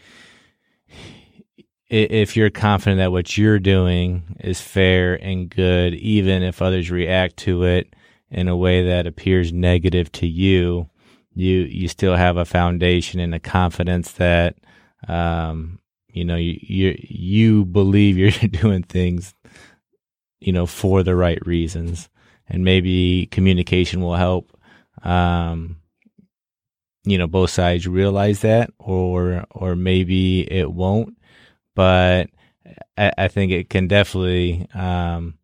[1.89, 7.37] if you're confident that what you're doing is fair and good, even if others react
[7.37, 7.93] to it
[8.31, 10.89] in a way that appears negative to you,
[11.35, 14.55] you you still have a foundation and a confidence that
[15.07, 15.79] um,
[16.13, 19.33] you know you you you believe you're doing things
[20.39, 22.09] you know for the right reasons,
[22.47, 24.57] and maybe communication will help.
[25.03, 25.77] Um,
[27.05, 31.17] you know both sides realize that, or or maybe it won't.
[31.75, 32.29] But
[32.97, 35.35] I, I think it can definitely, um,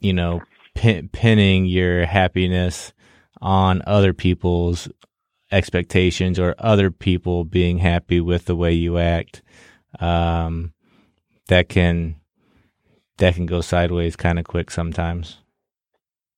[0.00, 0.42] you know,
[0.74, 2.92] pin, pinning your happiness
[3.40, 4.88] on other people's
[5.50, 9.42] expectations or other people being happy with the way you act.
[10.00, 10.72] Um,
[11.48, 12.16] that can
[13.18, 15.38] that can go sideways kind of quick sometimes.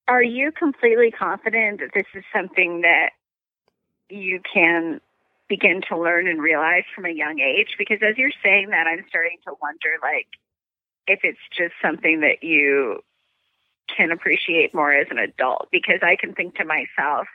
[0.09, 3.11] Are you completely confident that this is something that
[4.09, 5.01] you can
[5.49, 7.77] begin to learn and realize from a young age?
[7.79, 10.27] Because as you're saying that, I'm starting to wonder, like,
[11.07, 13.01] if it's just something that you
[13.97, 15.69] can appreciate more as an adult.
[15.71, 17.29] Because I can think to myself,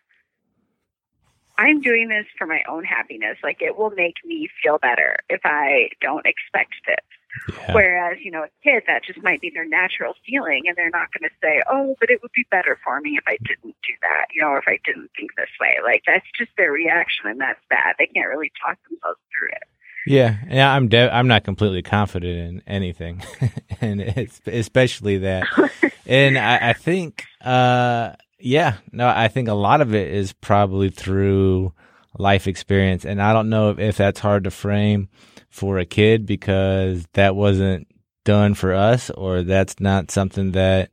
[1.57, 3.37] I'm doing this for my own happiness.
[3.43, 7.05] Like, it will make me feel better if I don't expect this.
[7.49, 7.73] Yeah.
[7.73, 11.09] Whereas, you know, a kid, that just might be their natural feeling, and they're not
[11.11, 13.93] going to say, oh, but it would be better for me if I didn't do
[14.01, 15.75] that, you know, or if I didn't think this way.
[15.83, 17.95] Like, that's just their reaction, and that's bad.
[17.99, 19.63] They can't really talk themselves through it.
[20.07, 23.23] Yeah, yeah, I'm de- I'm not completely confident in anything,
[23.81, 25.47] and it's especially that.
[26.05, 30.89] and I, I think, uh, yeah, no, I think a lot of it is probably
[30.89, 31.74] through
[32.17, 35.10] life experience, and I don't know if, that's hard to frame
[35.50, 37.88] for a kid because that wasn't
[38.26, 40.89] done for us or that's not something that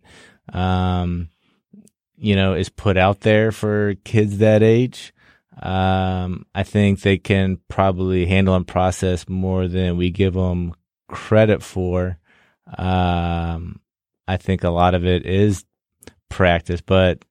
[0.52, 1.28] um
[2.16, 5.12] you know is put out there for kids that age.
[5.60, 10.74] Um i think they can probably handle and process more than we give them
[11.08, 12.18] credit for.
[12.76, 13.80] Um
[14.28, 15.64] i think a lot of it is
[16.28, 17.24] practice but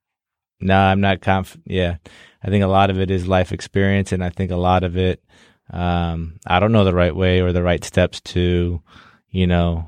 [0.62, 1.98] no i'm not conf yeah
[2.44, 4.98] i think a lot of it is life experience and i think a lot of
[4.98, 5.24] it
[5.72, 8.82] um, I don't know the right way or the right steps to,
[9.30, 9.88] you know,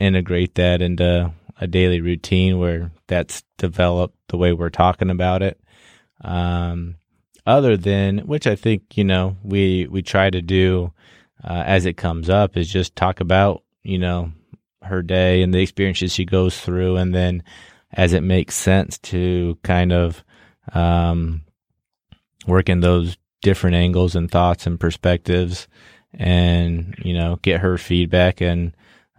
[0.00, 5.60] integrate that into a daily routine where that's developed the way we're talking about it.
[6.22, 6.96] Um,
[7.46, 10.92] other than which I think, you know, we, we try to do,
[11.44, 14.32] uh, as it comes up is just talk about, you know,
[14.82, 16.96] her day and the experiences she goes through.
[16.96, 17.44] And then
[17.92, 20.24] as it makes sense to kind of,
[20.72, 21.42] um,
[22.46, 25.68] work in those different angles and thoughts and perspectives
[26.14, 28.74] and, you know, get her feedback and,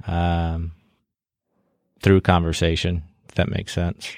[0.07, 0.71] um,
[2.01, 4.15] through conversation, if that makes sense.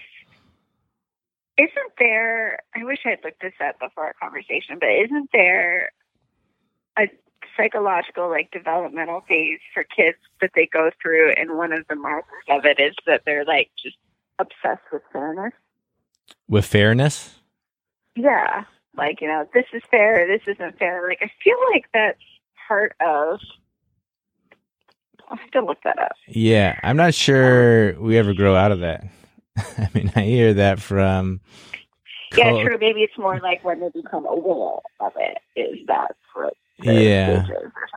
[1.57, 5.91] Isn't there, I wish I'd looked this up before our conversation, but isn't there
[6.97, 7.07] a
[7.55, 11.31] psychological, like developmental phase for kids that they go through?
[11.33, 13.97] And one of the markers of it is that they're like just
[14.43, 15.53] obsessed with fairness.
[16.47, 17.35] With fairness?
[18.15, 18.63] Yeah.
[18.95, 21.07] Like you know this is fair this isn't fair.
[21.07, 22.19] Like i feel like that's
[22.67, 23.39] part of
[25.29, 26.13] i have to look that up.
[26.27, 29.05] Yeah i'm not sure we ever grow out of that.
[29.57, 31.41] I mean i hear that from
[32.37, 32.77] yeah true.
[32.79, 37.45] Maybe it's more like when they become aware of it is that what yeah.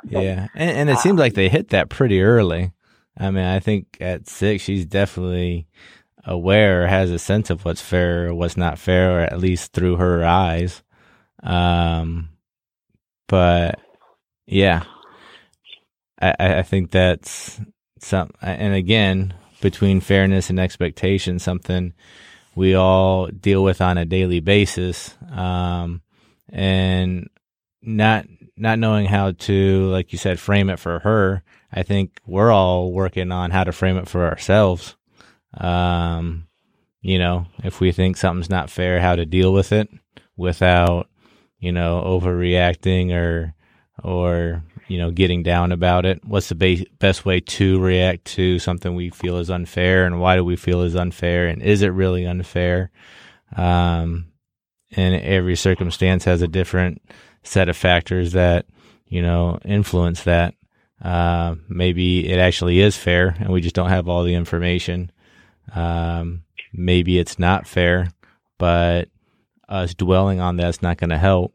[0.06, 0.48] yeah.
[0.54, 2.72] And, and it um, seems like they hit that pretty early.
[3.18, 5.66] I mean i think at six she's definitely
[6.26, 9.96] aware has a sense of what's fair or what's not fair or at least through
[9.96, 10.82] her eyes
[11.42, 12.30] um,
[13.28, 13.80] but
[14.46, 14.84] yeah,
[16.20, 17.60] I, I think that's
[17.98, 21.94] some, and again, between fairness and expectation, something
[22.54, 25.16] we all deal with on a daily basis.
[25.30, 26.02] Um,
[26.48, 27.28] and
[27.82, 31.42] not, not knowing how to, like you said, frame it for her.
[31.72, 34.95] I think we're all working on how to frame it for ourselves.
[35.56, 36.46] Um,
[37.00, 39.88] you know, if we think something's not fair, how to deal with it
[40.36, 41.08] without
[41.58, 43.54] you know, overreacting or
[44.02, 46.24] or you know getting down about it.
[46.24, 50.44] What's the best way to react to something we feel is unfair and why do
[50.44, 52.90] we feel is unfair and is it really unfair?
[53.56, 54.32] Um,
[54.92, 57.02] and every circumstance has a different
[57.42, 58.66] set of factors that
[59.06, 60.54] you know influence that.
[61.02, 65.12] Uh, maybe it actually is fair and we just don't have all the information
[65.74, 68.08] um, maybe it's not fair
[68.58, 69.08] but
[69.68, 71.54] us dwelling on that's not going to help.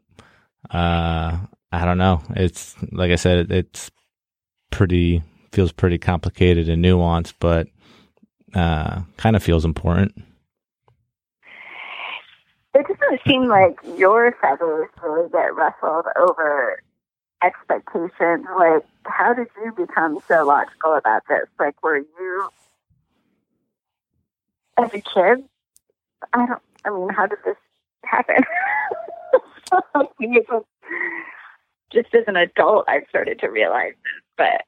[0.70, 1.38] Uh,
[1.72, 2.22] I don't know.
[2.36, 3.90] It's like I said, it's
[4.70, 7.68] pretty feels pretty complicated and nuanced, but
[8.54, 10.14] uh, kind of feels important.
[12.74, 16.82] It doesn't seem like your feathers really get ruffled over
[17.44, 18.46] expectations.
[18.58, 21.48] Like, how did you become so logical about this?
[21.58, 22.48] Like, were you
[24.82, 25.44] as a kid?
[26.32, 26.62] I don't.
[26.84, 27.56] I mean, how did this
[28.04, 28.36] happen.
[31.92, 34.62] just as an adult, I've started to realize this, but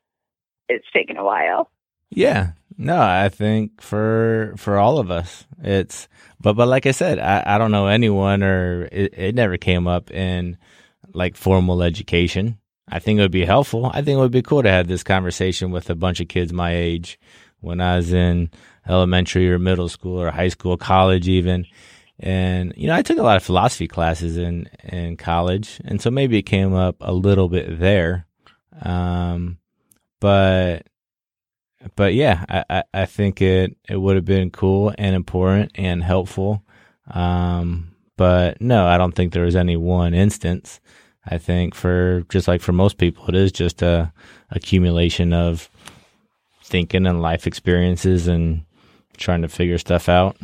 [0.68, 1.70] it's taken a while.
[2.10, 6.08] Yeah, No, I think for for all of us, it's
[6.40, 9.86] but but like I said, I, I don't know anyone or it, it never came
[9.86, 10.56] up in
[11.12, 12.58] like formal education.
[12.88, 13.86] I think it would be helpful.
[13.86, 16.52] I think it would be cool to have this conversation with a bunch of kids
[16.52, 17.18] my age
[17.60, 18.50] when I was in
[18.88, 21.66] elementary or middle school or high school, college even.
[22.18, 26.10] And you know, I took a lot of philosophy classes in in college, and so
[26.10, 28.26] maybe it came up a little bit there.
[28.82, 29.58] Um,
[30.20, 30.86] but
[31.96, 36.64] but yeah, I, I, think it, it would have been cool and important and helpful.
[37.10, 40.80] Um, but no, I don't think there was any one instance.
[41.26, 44.12] I think for just like for most people, it is just a
[44.50, 45.68] accumulation of
[46.62, 48.63] thinking and life experiences and
[49.16, 50.36] trying to figure stuff out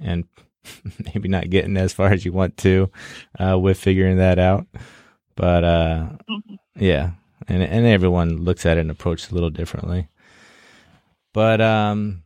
[0.00, 0.24] and
[1.04, 2.90] maybe not getting as far as you want to
[3.38, 4.66] uh, with figuring that out.
[5.36, 6.54] But uh, mm-hmm.
[6.76, 7.12] yeah,
[7.48, 10.08] and and everyone looks at it and approaches a little differently.
[11.32, 12.24] But um,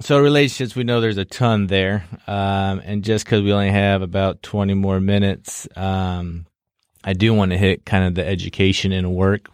[0.00, 4.02] so relationships, we know there's a ton there, um, and just because we only have
[4.02, 6.46] about 20 more minutes, um,
[7.04, 9.50] I do want to hit kind of the education and work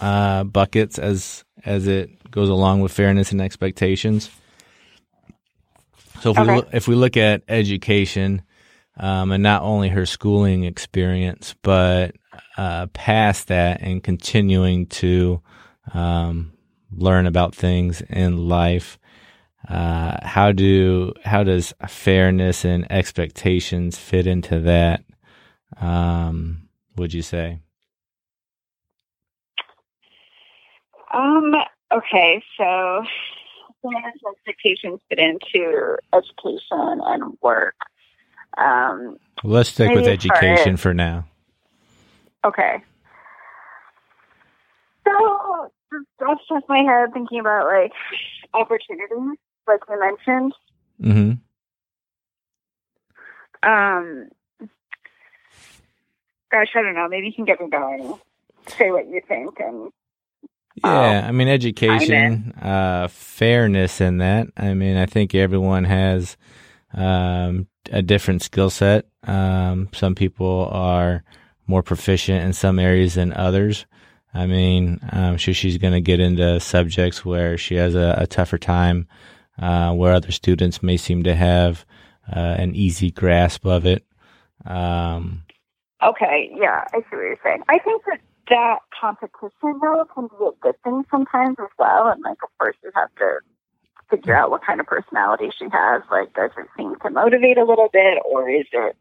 [0.00, 4.30] uh, buckets as as it goes along with fairness and expectations.
[6.26, 6.54] So if okay.
[6.54, 8.42] we if we look at education,
[8.96, 12.16] um, and not only her schooling experience, but
[12.56, 15.40] uh, past that and continuing to
[15.94, 16.52] um,
[16.90, 18.98] learn about things in life.
[19.68, 25.04] Uh, how do how does fairness and expectations fit into that?
[25.80, 27.60] Um, would you say?
[31.14, 31.52] Um.
[31.94, 32.42] Okay.
[32.58, 33.04] So,
[33.84, 37.76] and expectations fit into education and work.
[38.58, 41.26] Um, Let's stick with education for now.
[42.44, 42.82] Okay.
[45.04, 45.70] So
[46.20, 47.92] just off my head, thinking about like
[48.54, 50.54] opportunities, like we mentioned.
[51.02, 51.32] Mm-hmm.
[53.68, 54.28] Um.
[56.50, 57.08] Gosh, I don't know.
[57.08, 58.14] Maybe you can get me going.
[58.78, 59.92] Say what you think and.
[60.84, 64.48] Yeah, I mean education, uh, fairness in that.
[64.56, 66.36] I mean, I think everyone has
[66.94, 69.06] um, a different skill set.
[69.24, 71.24] Um, some people are
[71.66, 73.86] more proficient in some areas than others.
[74.34, 78.26] I mean, I'm sure she's going to get into subjects where she has a, a
[78.26, 79.08] tougher time,
[79.58, 81.86] uh, where other students may seem to have
[82.30, 84.04] uh, an easy grasp of it.
[84.66, 85.44] Um,
[86.02, 87.62] okay, yeah, I see what you're saying.
[87.68, 92.22] I think that that competition though can be a good thing sometimes as well, and
[92.22, 93.38] like of course you have to
[94.10, 96.02] figure out what kind of personality she has.
[96.10, 98.96] Like, does it seem to motivate a little bit, or is it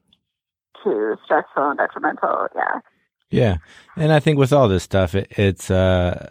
[0.84, 2.48] too stressful and detrimental?
[2.56, 2.80] Yeah.
[3.32, 3.58] Yeah,
[3.98, 6.30] and I think with all this stuff, it, it's uh,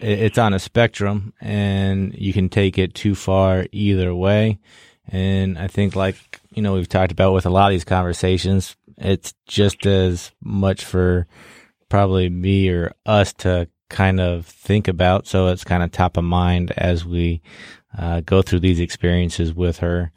[0.00, 4.58] it's on a spectrum, and you can take it too far either way.
[5.06, 6.16] And I think, like
[6.50, 10.84] you know, we've talked about with a lot of these conversations, it's just as much
[10.84, 11.28] for
[11.94, 15.28] probably me or us to kind of think about.
[15.28, 17.40] So it's kind of top of mind as we
[17.96, 20.10] uh, go through these experiences with her.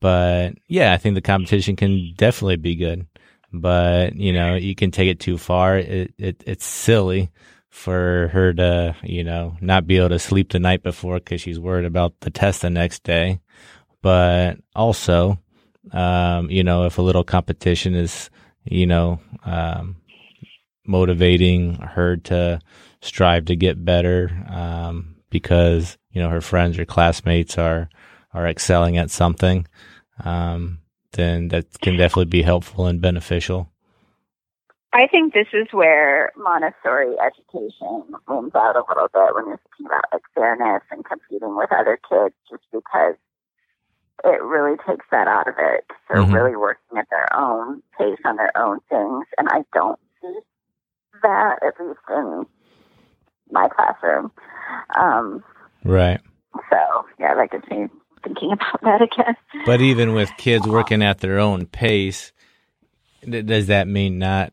[0.00, 3.06] But yeah, I think the competition can definitely be good
[3.52, 5.76] but you know you can take it too far.
[5.76, 7.30] It, it it's silly
[7.68, 11.60] for her to you know not be able to sleep the night before because she's
[11.60, 13.40] worried about the test the next day.
[14.00, 15.38] But also,
[15.92, 18.30] um, you know, if a little competition is
[18.64, 19.96] you know um,
[20.86, 22.60] motivating her to
[23.00, 27.88] strive to get better um, because you know her friends or classmates are
[28.32, 29.66] are excelling at something.
[30.24, 30.78] Um,
[31.12, 33.70] then that can definitely be helpful and beneficial.
[34.94, 39.86] I think this is where Montessori education wins out a little bit when you're thinking
[39.86, 43.14] about like fairness and competing with other kids, just because
[44.24, 45.84] it really takes that out of it.
[46.08, 46.34] They're mm-hmm.
[46.34, 50.38] really working at their own pace on their own things, and I don't see
[51.22, 52.46] that at least in
[53.50, 54.30] my classroom.
[54.98, 55.42] Um,
[55.84, 56.20] right.
[56.70, 57.88] So yeah, that gets me
[58.22, 59.36] thinking about that again.
[59.66, 62.32] But even with kids working at their own pace,
[63.28, 64.52] does that mean not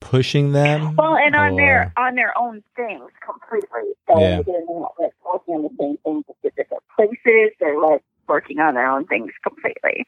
[0.00, 0.96] pushing them?
[0.96, 1.56] Well, and on or?
[1.56, 3.92] their on their own things completely.
[4.08, 4.42] So yeah.
[4.42, 7.52] they're not like working on the same things at different places.
[7.60, 10.04] They're like working on their own things completely.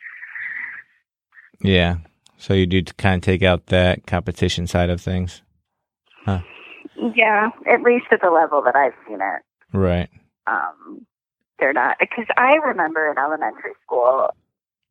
[1.63, 1.99] Yeah.
[2.37, 5.43] So you do kind of take out that competition side of things.
[6.25, 6.41] Huh.
[6.97, 9.43] Yeah, at least at the level that I've seen it.
[9.73, 10.09] Right.
[10.47, 11.07] Um,
[11.59, 14.29] they're not because I remember in elementary school,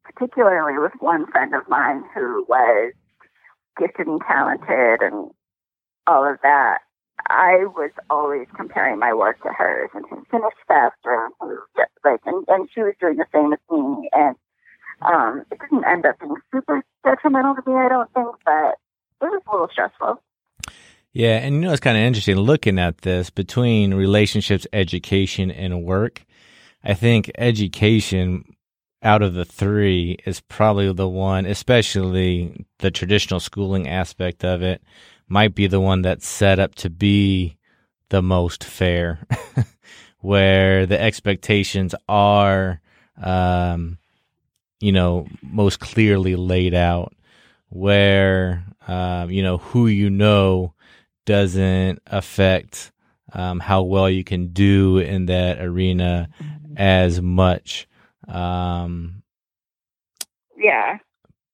[0.03, 2.93] particularly with one friend of mine who was
[3.79, 5.31] gifted and talented and
[6.07, 6.79] all of that.
[7.29, 11.57] I was always comparing my work to hers and who finished faster, and who,
[12.03, 14.09] like, and, and she was doing the same as me.
[14.11, 14.36] And
[15.01, 18.75] um, it didn't end up being super detrimental to me, I don't think, but
[19.21, 20.21] it was a little stressful.
[21.14, 25.84] Yeah, and you know it's kind of interesting looking at this between relationships, education, and
[25.84, 26.26] work.
[26.84, 28.55] I think education
[29.03, 34.82] out of the three is probably the one, especially the traditional schooling aspect of it,
[35.28, 37.57] might be the one that's set up to be
[38.09, 39.28] the most fair,
[40.20, 42.82] where the expectations are,
[43.22, 43.97] um,
[44.80, 47.14] you know, most clearly laid out,
[47.70, 50.72] where, um, you know, who you know
[51.26, 52.91] doesn't affect
[53.34, 56.30] um, how well you can do in that arena
[56.78, 57.88] as much.
[58.28, 59.24] Um,
[60.57, 60.97] Yeah.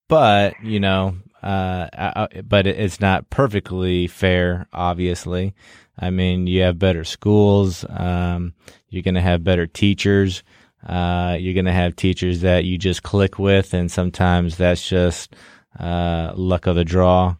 [0.08, 4.68] but you know, uh, I, I- but it's not perfectly fair.
[4.74, 5.54] Obviously,
[5.98, 7.86] I mean, you have better schools.
[7.90, 8.54] Um,
[8.90, 10.44] you're going to have better teachers.
[10.86, 15.36] Uh, you're going to have teachers that you just click with, and sometimes that's just
[15.78, 17.36] uh, luck of the draw.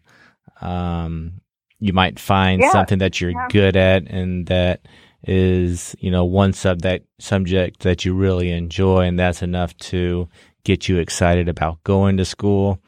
[0.60, 1.40] Um,
[1.80, 3.48] you might find Yeah, something that you're yeah.
[3.50, 4.86] good at, and that
[5.24, 10.28] is, you know, one sub that subject that you really enjoy, and that's enough to
[10.64, 12.78] get you excited about going to school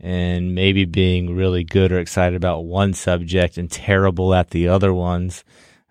[0.00, 4.92] and maybe being really good or excited about one subject and terrible at the other
[4.92, 5.44] ones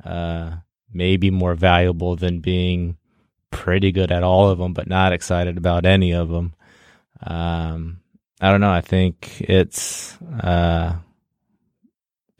[0.04, 0.52] uh,
[0.94, 2.98] may be more valuable than being
[3.52, 6.54] pretty good at all of them but not excited about any of them
[7.26, 8.02] um,
[8.42, 10.94] i don't know i think it's uh,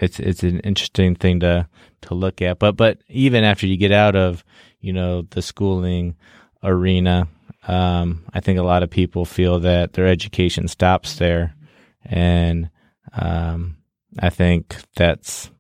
[0.02, 1.68] it's it's an interesting thing to
[2.02, 4.44] to look at but but even after you get out of
[4.80, 6.16] you know the schooling
[6.64, 7.28] arena
[7.68, 11.56] um, I think a lot of people feel that their education stops there,
[12.04, 12.70] and
[13.14, 13.78] um,
[14.20, 15.52] I think that's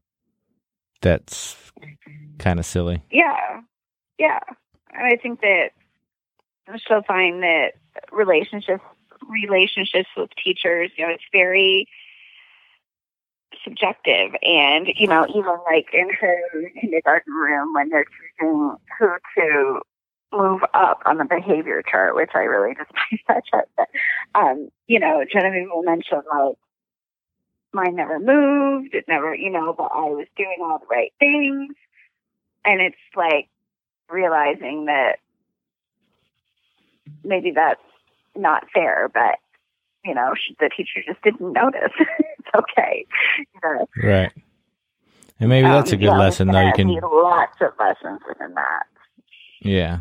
[1.01, 1.55] that's
[2.39, 3.03] kind of silly.
[3.11, 3.61] Yeah,
[4.17, 4.39] yeah.
[4.93, 5.69] And I think that
[6.67, 7.73] I still find that
[8.11, 8.83] relationships
[9.29, 11.87] relationships with teachers, you know, it's very
[13.63, 14.33] subjective.
[14.41, 18.05] And you know, even like in her kindergarten room when they're
[18.39, 19.81] choosing who to
[20.33, 23.69] move up on the behavior chart, which I really despise that chart.
[23.77, 23.87] But
[24.35, 26.55] um, you know, Genevieve will mention like
[27.73, 31.75] mine never moved, it never, you know, but I was doing all the right things
[32.65, 33.49] and it's like
[34.09, 35.17] realizing that
[37.23, 37.81] maybe that's
[38.35, 39.39] not fair, but
[40.05, 41.91] you know, the teacher just didn't notice.
[42.19, 43.05] it's okay.
[43.39, 44.31] You know, Right.
[45.39, 46.61] And maybe that's a Um, good yeah, lesson, though.
[46.61, 48.83] You can, be lots of lessons within that.
[49.61, 49.99] yeah.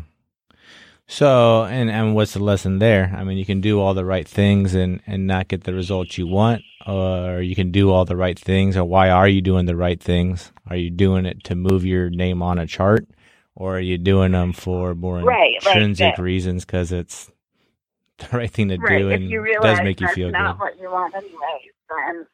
[1.07, 3.13] So, and and what's the lesson there?
[3.17, 6.17] I mean, you can do all the right things and and not get the results
[6.17, 8.77] you want, or you can do all the right things.
[8.77, 10.51] Or why are you doing the right things?
[10.67, 13.07] Are you doing it to move your name on a chart,
[13.55, 17.29] or are you doing them for more Right, intrinsic reasons because it's
[18.31, 18.99] the right thing to Right.
[18.99, 20.63] do If and you realize does make you feel not good?
[20.63, 21.35] what you want anyways,
[21.89, 22.27] then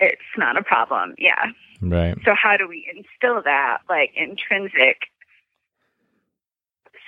[0.00, 1.14] it's not a problem.
[1.18, 1.44] Yeah.
[1.80, 2.16] Right.
[2.24, 4.98] So how do we instill that like intrinsic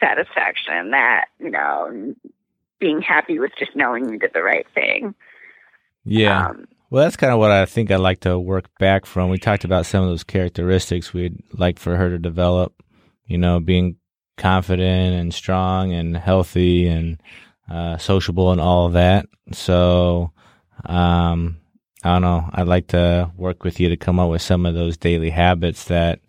[0.01, 2.15] satisfaction that, you know,
[2.81, 5.15] being happy with just knowing you did the right thing.
[6.05, 6.49] Yeah.
[6.49, 9.31] Um, Well, that's kind of what I think I'd like to work back from.
[9.31, 12.75] We talked about some of those characteristics we'd like for her to develop,
[13.27, 13.97] you know, being
[14.37, 17.21] confident and strong and healthy and
[17.71, 19.27] uh, sociable and all of that.
[19.53, 20.33] So,
[20.85, 21.59] um,
[22.03, 22.51] I don't know.
[22.53, 25.85] I'd like to work with you to come up with some of those daily habits
[25.85, 26.21] that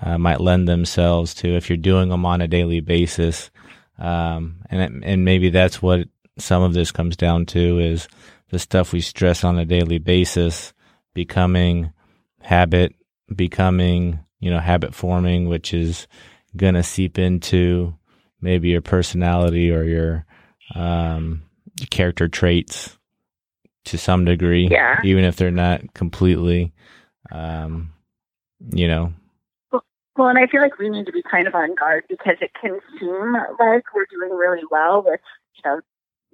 [0.00, 3.50] uh, might lend themselves to if you're doing them on a daily basis.
[3.98, 8.08] Um, and it, and maybe that's what some of this comes down to is
[8.50, 10.72] the stuff we stress on a daily basis
[11.14, 11.92] becoming
[12.40, 12.94] habit,
[13.34, 16.06] becoming, you know, habit forming, which is
[16.58, 17.94] to seep into
[18.40, 20.26] maybe your personality or your,
[20.74, 21.42] um,
[21.90, 22.96] character traits
[23.86, 25.00] to some degree, Yeah.
[25.04, 26.72] even if they're not completely,
[27.30, 27.92] um,
[28.72, 29.12] you know,
[30.16, 32.52] well, and I feel like we need to be kind of on guard because it
[32.60, 35.20] can seem like we're doing really well with,
[35.56, 35.80] you know,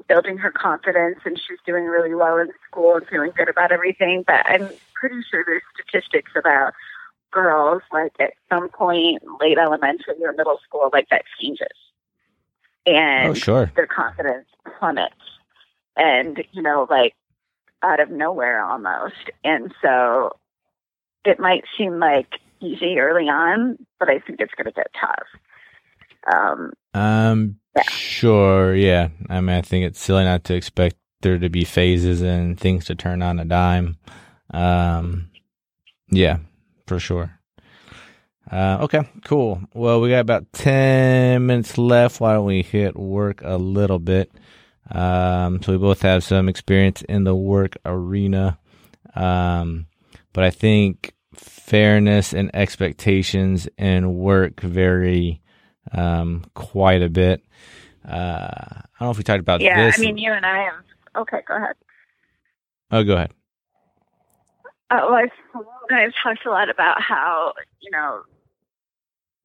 [0.06, 4.22] building her confidence and she's doing really well in school and feeling good about everything.
[4.26, 6.74] But I'm pretty sure there's statistics about
[7.32, 11.68] girls like at some point late elementary or middle school like that changes.
[12.96, 13.70] And oh, sure.
[13.76, 14.46] their confidence
[14.78, 15.14] plummets
[15.96, 17.14] and you know like
[17.82, 20.36] out of nowhere almost and so
[21.24, 22.28] it might seem like
[22.60, 25.26] easy early on but i think it's going to get tough
[26.34, 27.82] um Um, Yeah.
[27.90, 29.08] sure, yeah.
[29.28, 32.84] I mean, I think it's silly not to expect there to be phases and things
[32.86, 33.96] to turn on a dime.
[34.52, 35.30] Um,
[36.10, 36.38] yeah,
[36.86, 37.39] for sure.
[38.50, 39.62] Uh, okay, cool.
[39.74, 42.20] Well, we got about 10 minutes left.
[42.20, 44.32] Why don't we hit work a little bit?
[44.90, 48.58] Um, so we both have some experience in the work arena.
[49.14, 49.86] Um,
[50.32, 55.40] but I think fairness and expectations in work vary
[55.92, 57.44] um, quite a bit.
[58.04, 59.66] Uh, I don't know if we talked about this.
[59.66, 59.98] yeah, this.
[59.98, 60.74] I mean, you and I have.
[61.16, 61.76] Okay, go ahead.
[62.90, 63.32] oh, go ahead.
[64.90, 65.30] Uh, well, I've,
[65.92, 68.22] I've talked a lot about how you know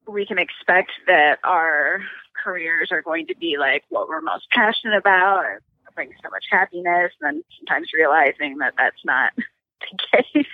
[0.08, 2.00] we can expect that our
[2.44, 5.60] careers are going to be like what we're most passionate about, or
[5.94, 9.32] bring so much happiness, and then sometimes realizing that that's not
[9.80, 10.46] the case.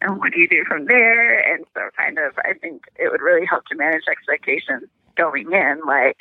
[0.00, 1.38] and what do you do from there?
[1.54, 4.84] And so, kind of, I think it would really help to manage expectations
[5.16, 6.16] going in, like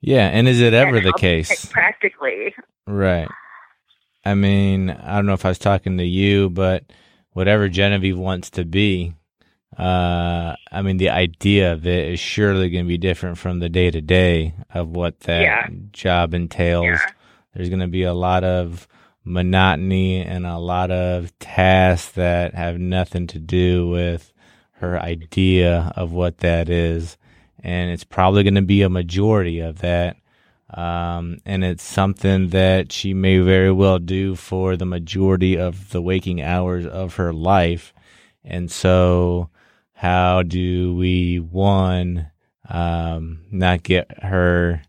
[0.00, 1.64] Yeah, and is it ever the case?
[1.66, 2.54] practically.
[2.86, 3.28] Right.
[4.24, 6.84] I mean, I don't know if I was talking to you, but
[7.32, 9.14] whatever Genevieve wants to be,
[9.80, 13.68] uh, I mean, the idea of it is surely going to be different from the
[13.68, 15.66] day to day of what that Yeah.
[15.92, 16.84] job entails.
[16.84, 17.06] Yeah.
[17.54, 18.86] There's going to be a lot of
[19.24, 24.32] monotony and a lot of tasks that have nothing to do with
[24.72, 27.16] her idea of what that is.
[27.62, 30.16] And it's probably going to be a majority of that.
[30.72, 36.00] Um, and it's something that she may very well do for the majority of the
[36.00, 37.92] waking hours of her life.
[38.44, 39.50] And so,
[40.00, 42.30] how do we, one,
[42.70, 44.80] um, not get her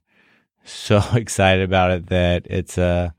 [0.63, 3.13] so excited about it that it's a,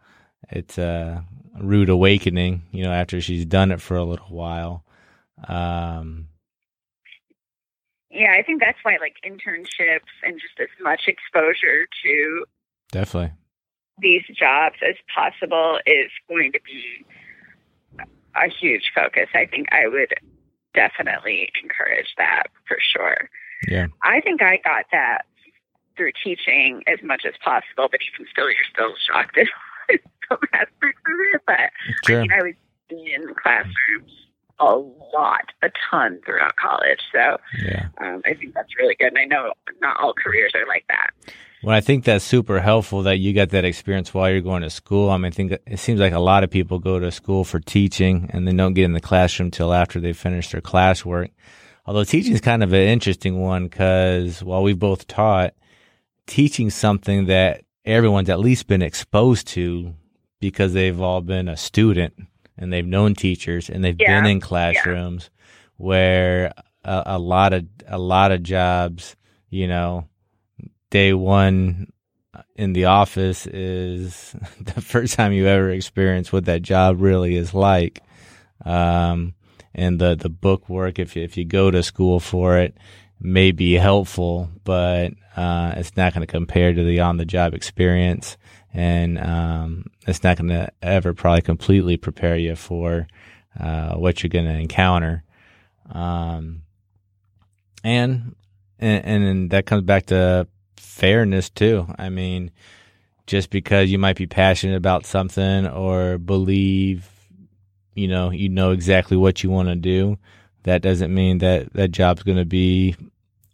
[0.51, 1.23] it's a
[1.61, 4.85] rude awakening, you know, after she's done it for a little while.
[5.47, 6.29] Um,
[8.11, 12.45] Yeah, I think that's why like internships and just as much exposure to
[12.91, 13.33] definitely.
[13.99, 17.05] these jobs as possible is going to be
[18.35, 19.29] a huge focus.
[19.35, 20.15] I think I would
[20.75, 23.29] definitely encourage that for sure.
[23.69, 23.87] Yeah.
[24.03, 25.23] I think I got that
[25.97, 29.47] through teaching as much as possible, but even still, you're still shocked at
[30.29, 31.43] some aspects of it.
[31.47, 31.71] But
[32.13, 32.55] I mean, I was
[32.91, 34.13] in classrooms
[34.59, 37.01] a lot, a ton throughout college.
[37.13, 37.89] So Yeah.
[38.01, 39.09] um, I think that's really good.
[39.09, 41.11] And I know not all careers are like that.
[41.65, 44.71] Well, I think that's super helpful that you got that experience while you're going to
[44.71, 45.11] school.
[45.11, 47.61] I mean, I think it seems like a lot of people go to school for
[47.61, 51.31] teaching and then don't get in the classroom till after they finish their classwork.
[51.87, 55.55] Although teaching is kind of an interesting one because while we've both taught,
[56.27, 59.95] teaching something that everyone's at least been exposed to
[60.41, 62.15] because they've all been a student
[62.59, 64.21] and they've known teachers and they've Yeah.
[64.21, 65.31] been in classrooms
[65.77, 66.53] where
[66.85, 69.17] a, a lot of a lot of jobs,
[69.51, 70.07] you know,
[70.93, 71.91] day one
[72.55, 77.53] in the office is the first time you ever experience what that job really is
[77.53, 78.01] like.
[78.65, 79.35] Um,
[79.75, 82.77] and the, the book work, if you, if you go to school for it,
[83.19, 87.55] may be helpful, but, uh, it's not going to compare to the on the job
[87.55, 88.37] experience.
[88.75, 93.07] And, um, it's not going to ever probably completely prepare you for,
[93.59, 95.25] uh, what you're going to encounter.
[95.91, 96.63] Um,
[97.83, 98.37] and,
[98.79, 100.47] and, and that comes back to
[100.93, 101.87] fairness too.
[101.99, 102.51] I mean,
[103.27, 107.09] just because you might be passionate about something or believe,
[107.95, 110.19] you know, you know exactly what you want to do,
[110.65, 112.95] that doesn't mean that that job's going to be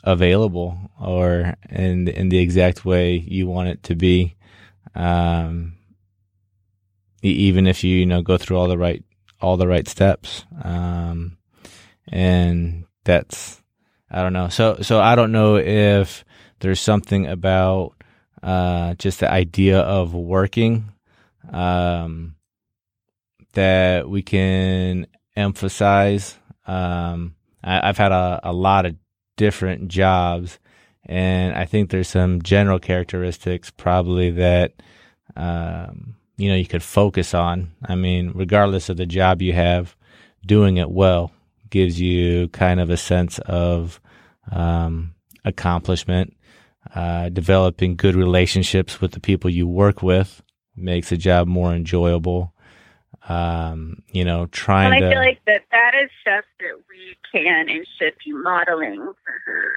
[0.05, 4.35] available or in in the exact way you want it to be.
[4.95, 5.75] Um,
[7.23, 9.05] even if you you know go through all the right
[9.41, 11.39] all the right steps, um,
[12.09, 13.63] and that's
[14.11, 14.49] I don't know.
[14.49, 16.25] So so I don't know if
[16.61, 17.95] there's something about
[18.43, 20.93] uh, just the idea of working
[21.51, 22.37] um,
[23.53, 25.07] that we can
[25.37, 26.37] emphasize.
[26.67, 28.97] Um, I, I've had a, a lot of
[29.37, 30.59] different jobs,
[31.05, 34.75] and I think there's some general characteristics probably that
[35.37, 37.73] um, you know you could focus on.
[37.87, 39.97] I mean, regardless of the job you have,
[40.45, 41.33] doing it well
[41.71, 44.01] gives you kind of a sense of
[44.51, 46.35] um, accomplishment.
[46.95, 50.43] Uh, developing good relationships with the people you work with
[50.75, 52.55] makes the job more enjoyable.
[53.29, 54.97] Um, you know, trying to.
[54.97, 58.33] And I to feel like that that is stuff that we can and should be
[58.33, 59.77] modeling for her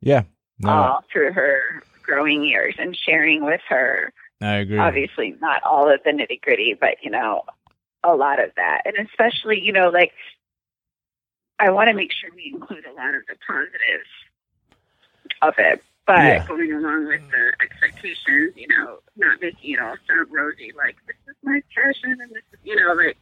[0.00, 0.22] yeah,
[0.58, 4.12] no, all through her growing years and sharing with her.
[4.40, 4.78] I agree.
[4.78, 7.42] Obviously, not all of the nitty gritty, but you know,
[8.04, 10.12] a lot of that, and especially you know, like
[11.58, 14.08] I want to make sure we include a lot of the positives
[15.42, 15.82] of it.
[16.06, 16.46] But Yeah.
[16.46, 21.16] going along with the expectations, you know, not making it all sound rosy, like this
[21.28, 23.16] is my passion and this is, you know, like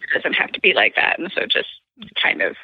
[0.00, 1.18] it doesn't have to be like that.
[1.18, 1.68] And so just
[2.20, 2.56] kind of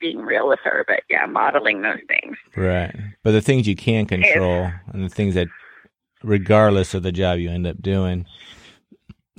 [0.00, 2.36] being real with her, but yeah, modeling those things.
[2.56, 2.94] Right.
[3.22, 5.48] But the things you can control and the things that,
[6.22, 8.26] regardless of the job you end up doing,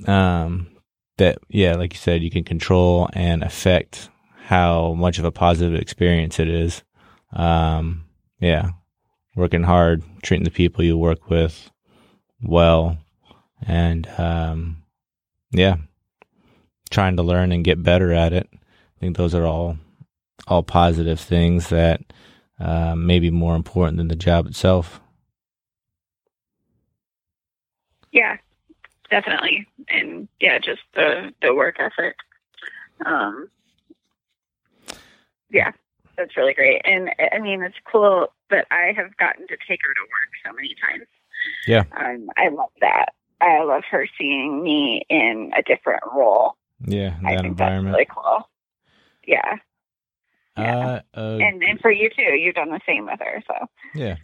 [0.06, 0.68] um,
[1.18, 4.08] that, yeah, like you said, you can control and affect
[4.44, 6.82] how much of a positive experience it is.
[7.32, 8.06] Um,
[8.40, 8.70] yeah.
[9.34, 11.70] Working hard, treating the people you work with
[12.42, 12.98] well,
[13.66, 14.82] and, um,
[15.52, 15.76] yeah,
[16.90, 18.48] trying to learn and get better at it.
[18.52, 19.78] I think those are all
[20.48, 22.00] all positive things that
[22.58, 25.00] uh, may be more important than the job itself.
[28.12, 28.36] Yeah,
[29.10, 32.16] definitely, and yeah, just the the work effort.
[33.06, 33.48] Um,
[35.50, 35.72] yeah,
[36.22, 39.94] that's really great, and I mean it's cool that I have gotten to take her
[39.94, 41.08] to work so many times.
[41.66, 43.14] Yeah, um, I love that.
[43.40, 46.56] I love her seeing me in a different role.
[46.86, 47.96] Yeah, I think environment.
[47.96, 48.48] that's really cool.
[49.26, 49.56] Yeah.
[50.56, 51.00] Yeah.
[51.14, 53.42] Uh, uh, and and for you too, you've done the same with her.
[53.46, 53.54] So
[53.94, 54.16] yeah.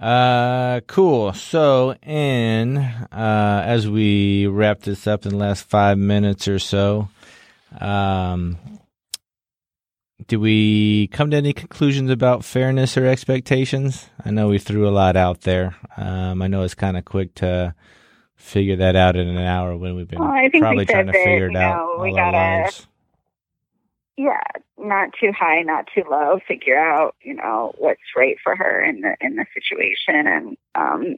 [0.00, 1.32] Uh, cool.
[1.32, 7.08] So, in uh, as we wrap this up in the last five minutes or so,
[7.80, 8.58] um,
[10.26, 14.08] do we come to any conclusions about fairness or expectations?
[14.24, 15.74] I know we threw a lot out there.
[15.96, 17.74] Um, I know it's kind of quick to
[18.34, 21.12] figure that out in an hour when we've been Well, I think probably trying to
[21.12, 21.76] that, figure it out.
[21.98, 22.86] know, we gotta- lives.
[24.16, 24.40] yeah,
[24.78, 26.38] not too high, not too low.
[26.46, 31.16] Figure out you know what's right for her in the in the situation, and um,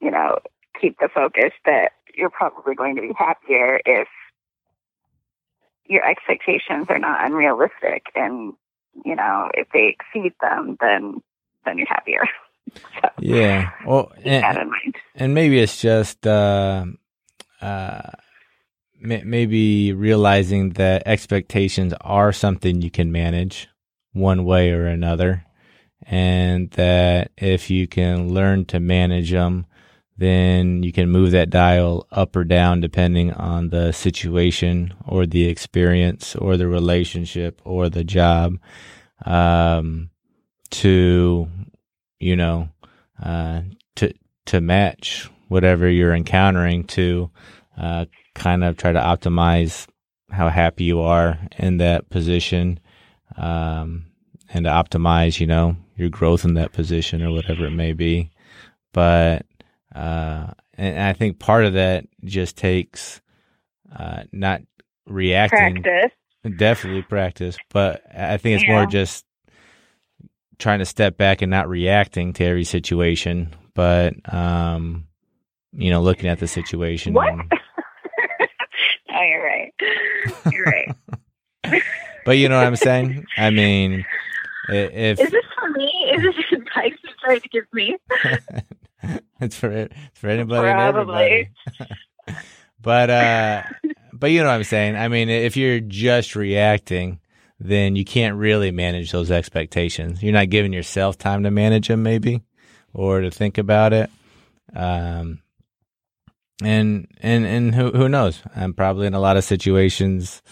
[0.00, 0.38] you know
[0.80, 4.08] keep the focus that you're probably going to be happier if
[5.88, 8.54] your expectations are not unrealistic, and
[9.04, 11.22] you know if they exceed them, then
[11.64, 12.24] then you're happier.
[13.00, 13.70] so Yeah.
[13.86, 14.96] Well, and, in mind.
[15.14, 16.86] and maybe it's just uh,
[17.60, 18.10] uh,
[19.00, 23.68] maybe realizing that expectations are something you can manage
[24.12, 25.44] one way or another,
[26.02, 29.66] and that if you can learn to manage them,
[30.18, 35.46] then you can move that dial up or down depending on the situation or the
[35.46, 38.56] experience or the relationship or the job
[39.24, 40.10] um,
[40.70, 41.48] to
[42.18, 42.68] you know
[43.22, 43.60] uh,
[43.94, 44.12] to
[44.46, 47.30] to match whatever you're encountering to
[47.78, 49.86] uh, kind of try to optimize
[50.30, 52.80] how happy you are in that position
[53.36, 54.06] um,
[54.52, 58.30] and to optimize you know your growth in that position or whatever it may be.
[58.92, 59.46] But
[59.96, 63.20] uh, and I think part of that just takes
[63.94, 64.60] uh, not
[65.06, 66.12] reacting Practice.
[66.56, 69.24] definitely practice but i think it's more just
[70.58, 75.06] trying to step back and not reacting to every situation but um
[75.72, 77.32] you know looking at the situation What?
[77.32, 77.52] and-
[79.10, 79.72] oh, you're right.
[80.52, 81.82] You're right.
[82.24, 84.04] but you know what i'm saying i mean
[84.68, 85.86] if Is this for me?
[86.16, 87.96] Is this advice you're trying to give me?
[89.40, 91.50] it's for it's for anybody and Probably.
[91.74, 91.94] everybody.
[92.80, 93.62] But uh
[94.12, 94.94] but you know what i'm saying?
[94.96, 97.18] I mean if you're just reacting
[97.58, 100.22] then you can't really manage those expectations.
[100.22, 102.42] You're not giving yourself time to manage them maybe
[102.92, 104.10] or to think about it.
[104.74, 105.40] Um
[106.62, 108.40] and and and who who knows?
[108.54, 110.42] I'm probably in a lot of situations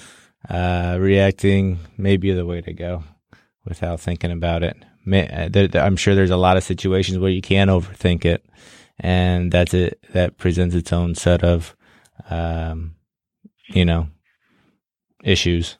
[0.49, 3.05] uh reacting may be the way to go
[3.64, 4.76] without thinking about it.
[5.07, 8.43] Uh, i'm sure there's a lot of situations where you can overthink it
[8.99, 9.99] and that's it.
[10.12, 11.76] That presents its own set of
[12.30, 12.95] um
[13.68, 14.09] you know
[15.22, 15.78] issues.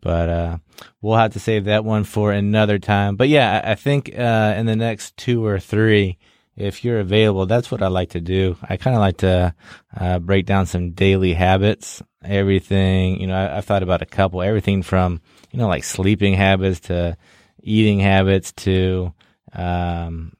[0.00, 0.58] But uh
[1.00, 3.16] we'll have to save that one for another time.
[3.16, 6.18] But yeah i, think uh in the next two or three
[6.56, 8.56] if you're available that's what i like to do.
[8.62, 9.54] I kind of like to
[9.96, 12.02] uh break down some daily habits.
[12.24, 15.20] Everything you know I, i've thought about a couple everything from
[15.52, 17.16] you know like sleeping habits to
[17.62, 19.12] eating habits to
[19.52, 20.35] um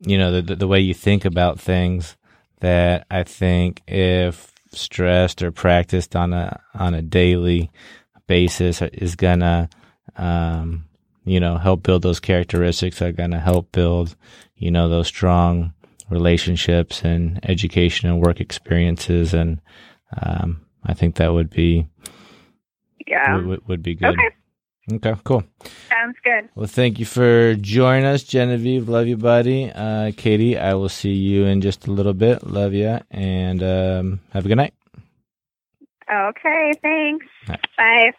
[0.00, 2.16] you know the, the the way you think about things
[2.60, 7.70] that I think if stressed or practiced on a on a daily
[8.26, 9.68] basis is gonna
[10.16, 10.84] um,
[11.24, 14.14] you know help build those characteristics are gonna help build
[14.56, 15.72] you know those strong
[16.10, 19.60] relationships and education and work experiences and
[20.22, 21.86] um, I think that would be
[23.06, 23.36] Yeah.
[23.36, 24.10] would, would- would be good.
[24.14, 24.28] Okay.
[24.90, 25.44] Okay, cool.
[25.90, 26.48] Sounds good.
[26.54, 28.88] Well, thank you for joining us, Genevieve.
[28.88, 29.70] Love you, buddy.
[29.70, 32.46] Uh, Katie, I will see you in just a little bit.
[32.46, 34.74] Love you, and um, have a good night.
[36.10, 36.72] Okay.
[36.80, 37.26] Thanks.
[37.46, 37.58] Bye.
[37.76, 38.12] Bye.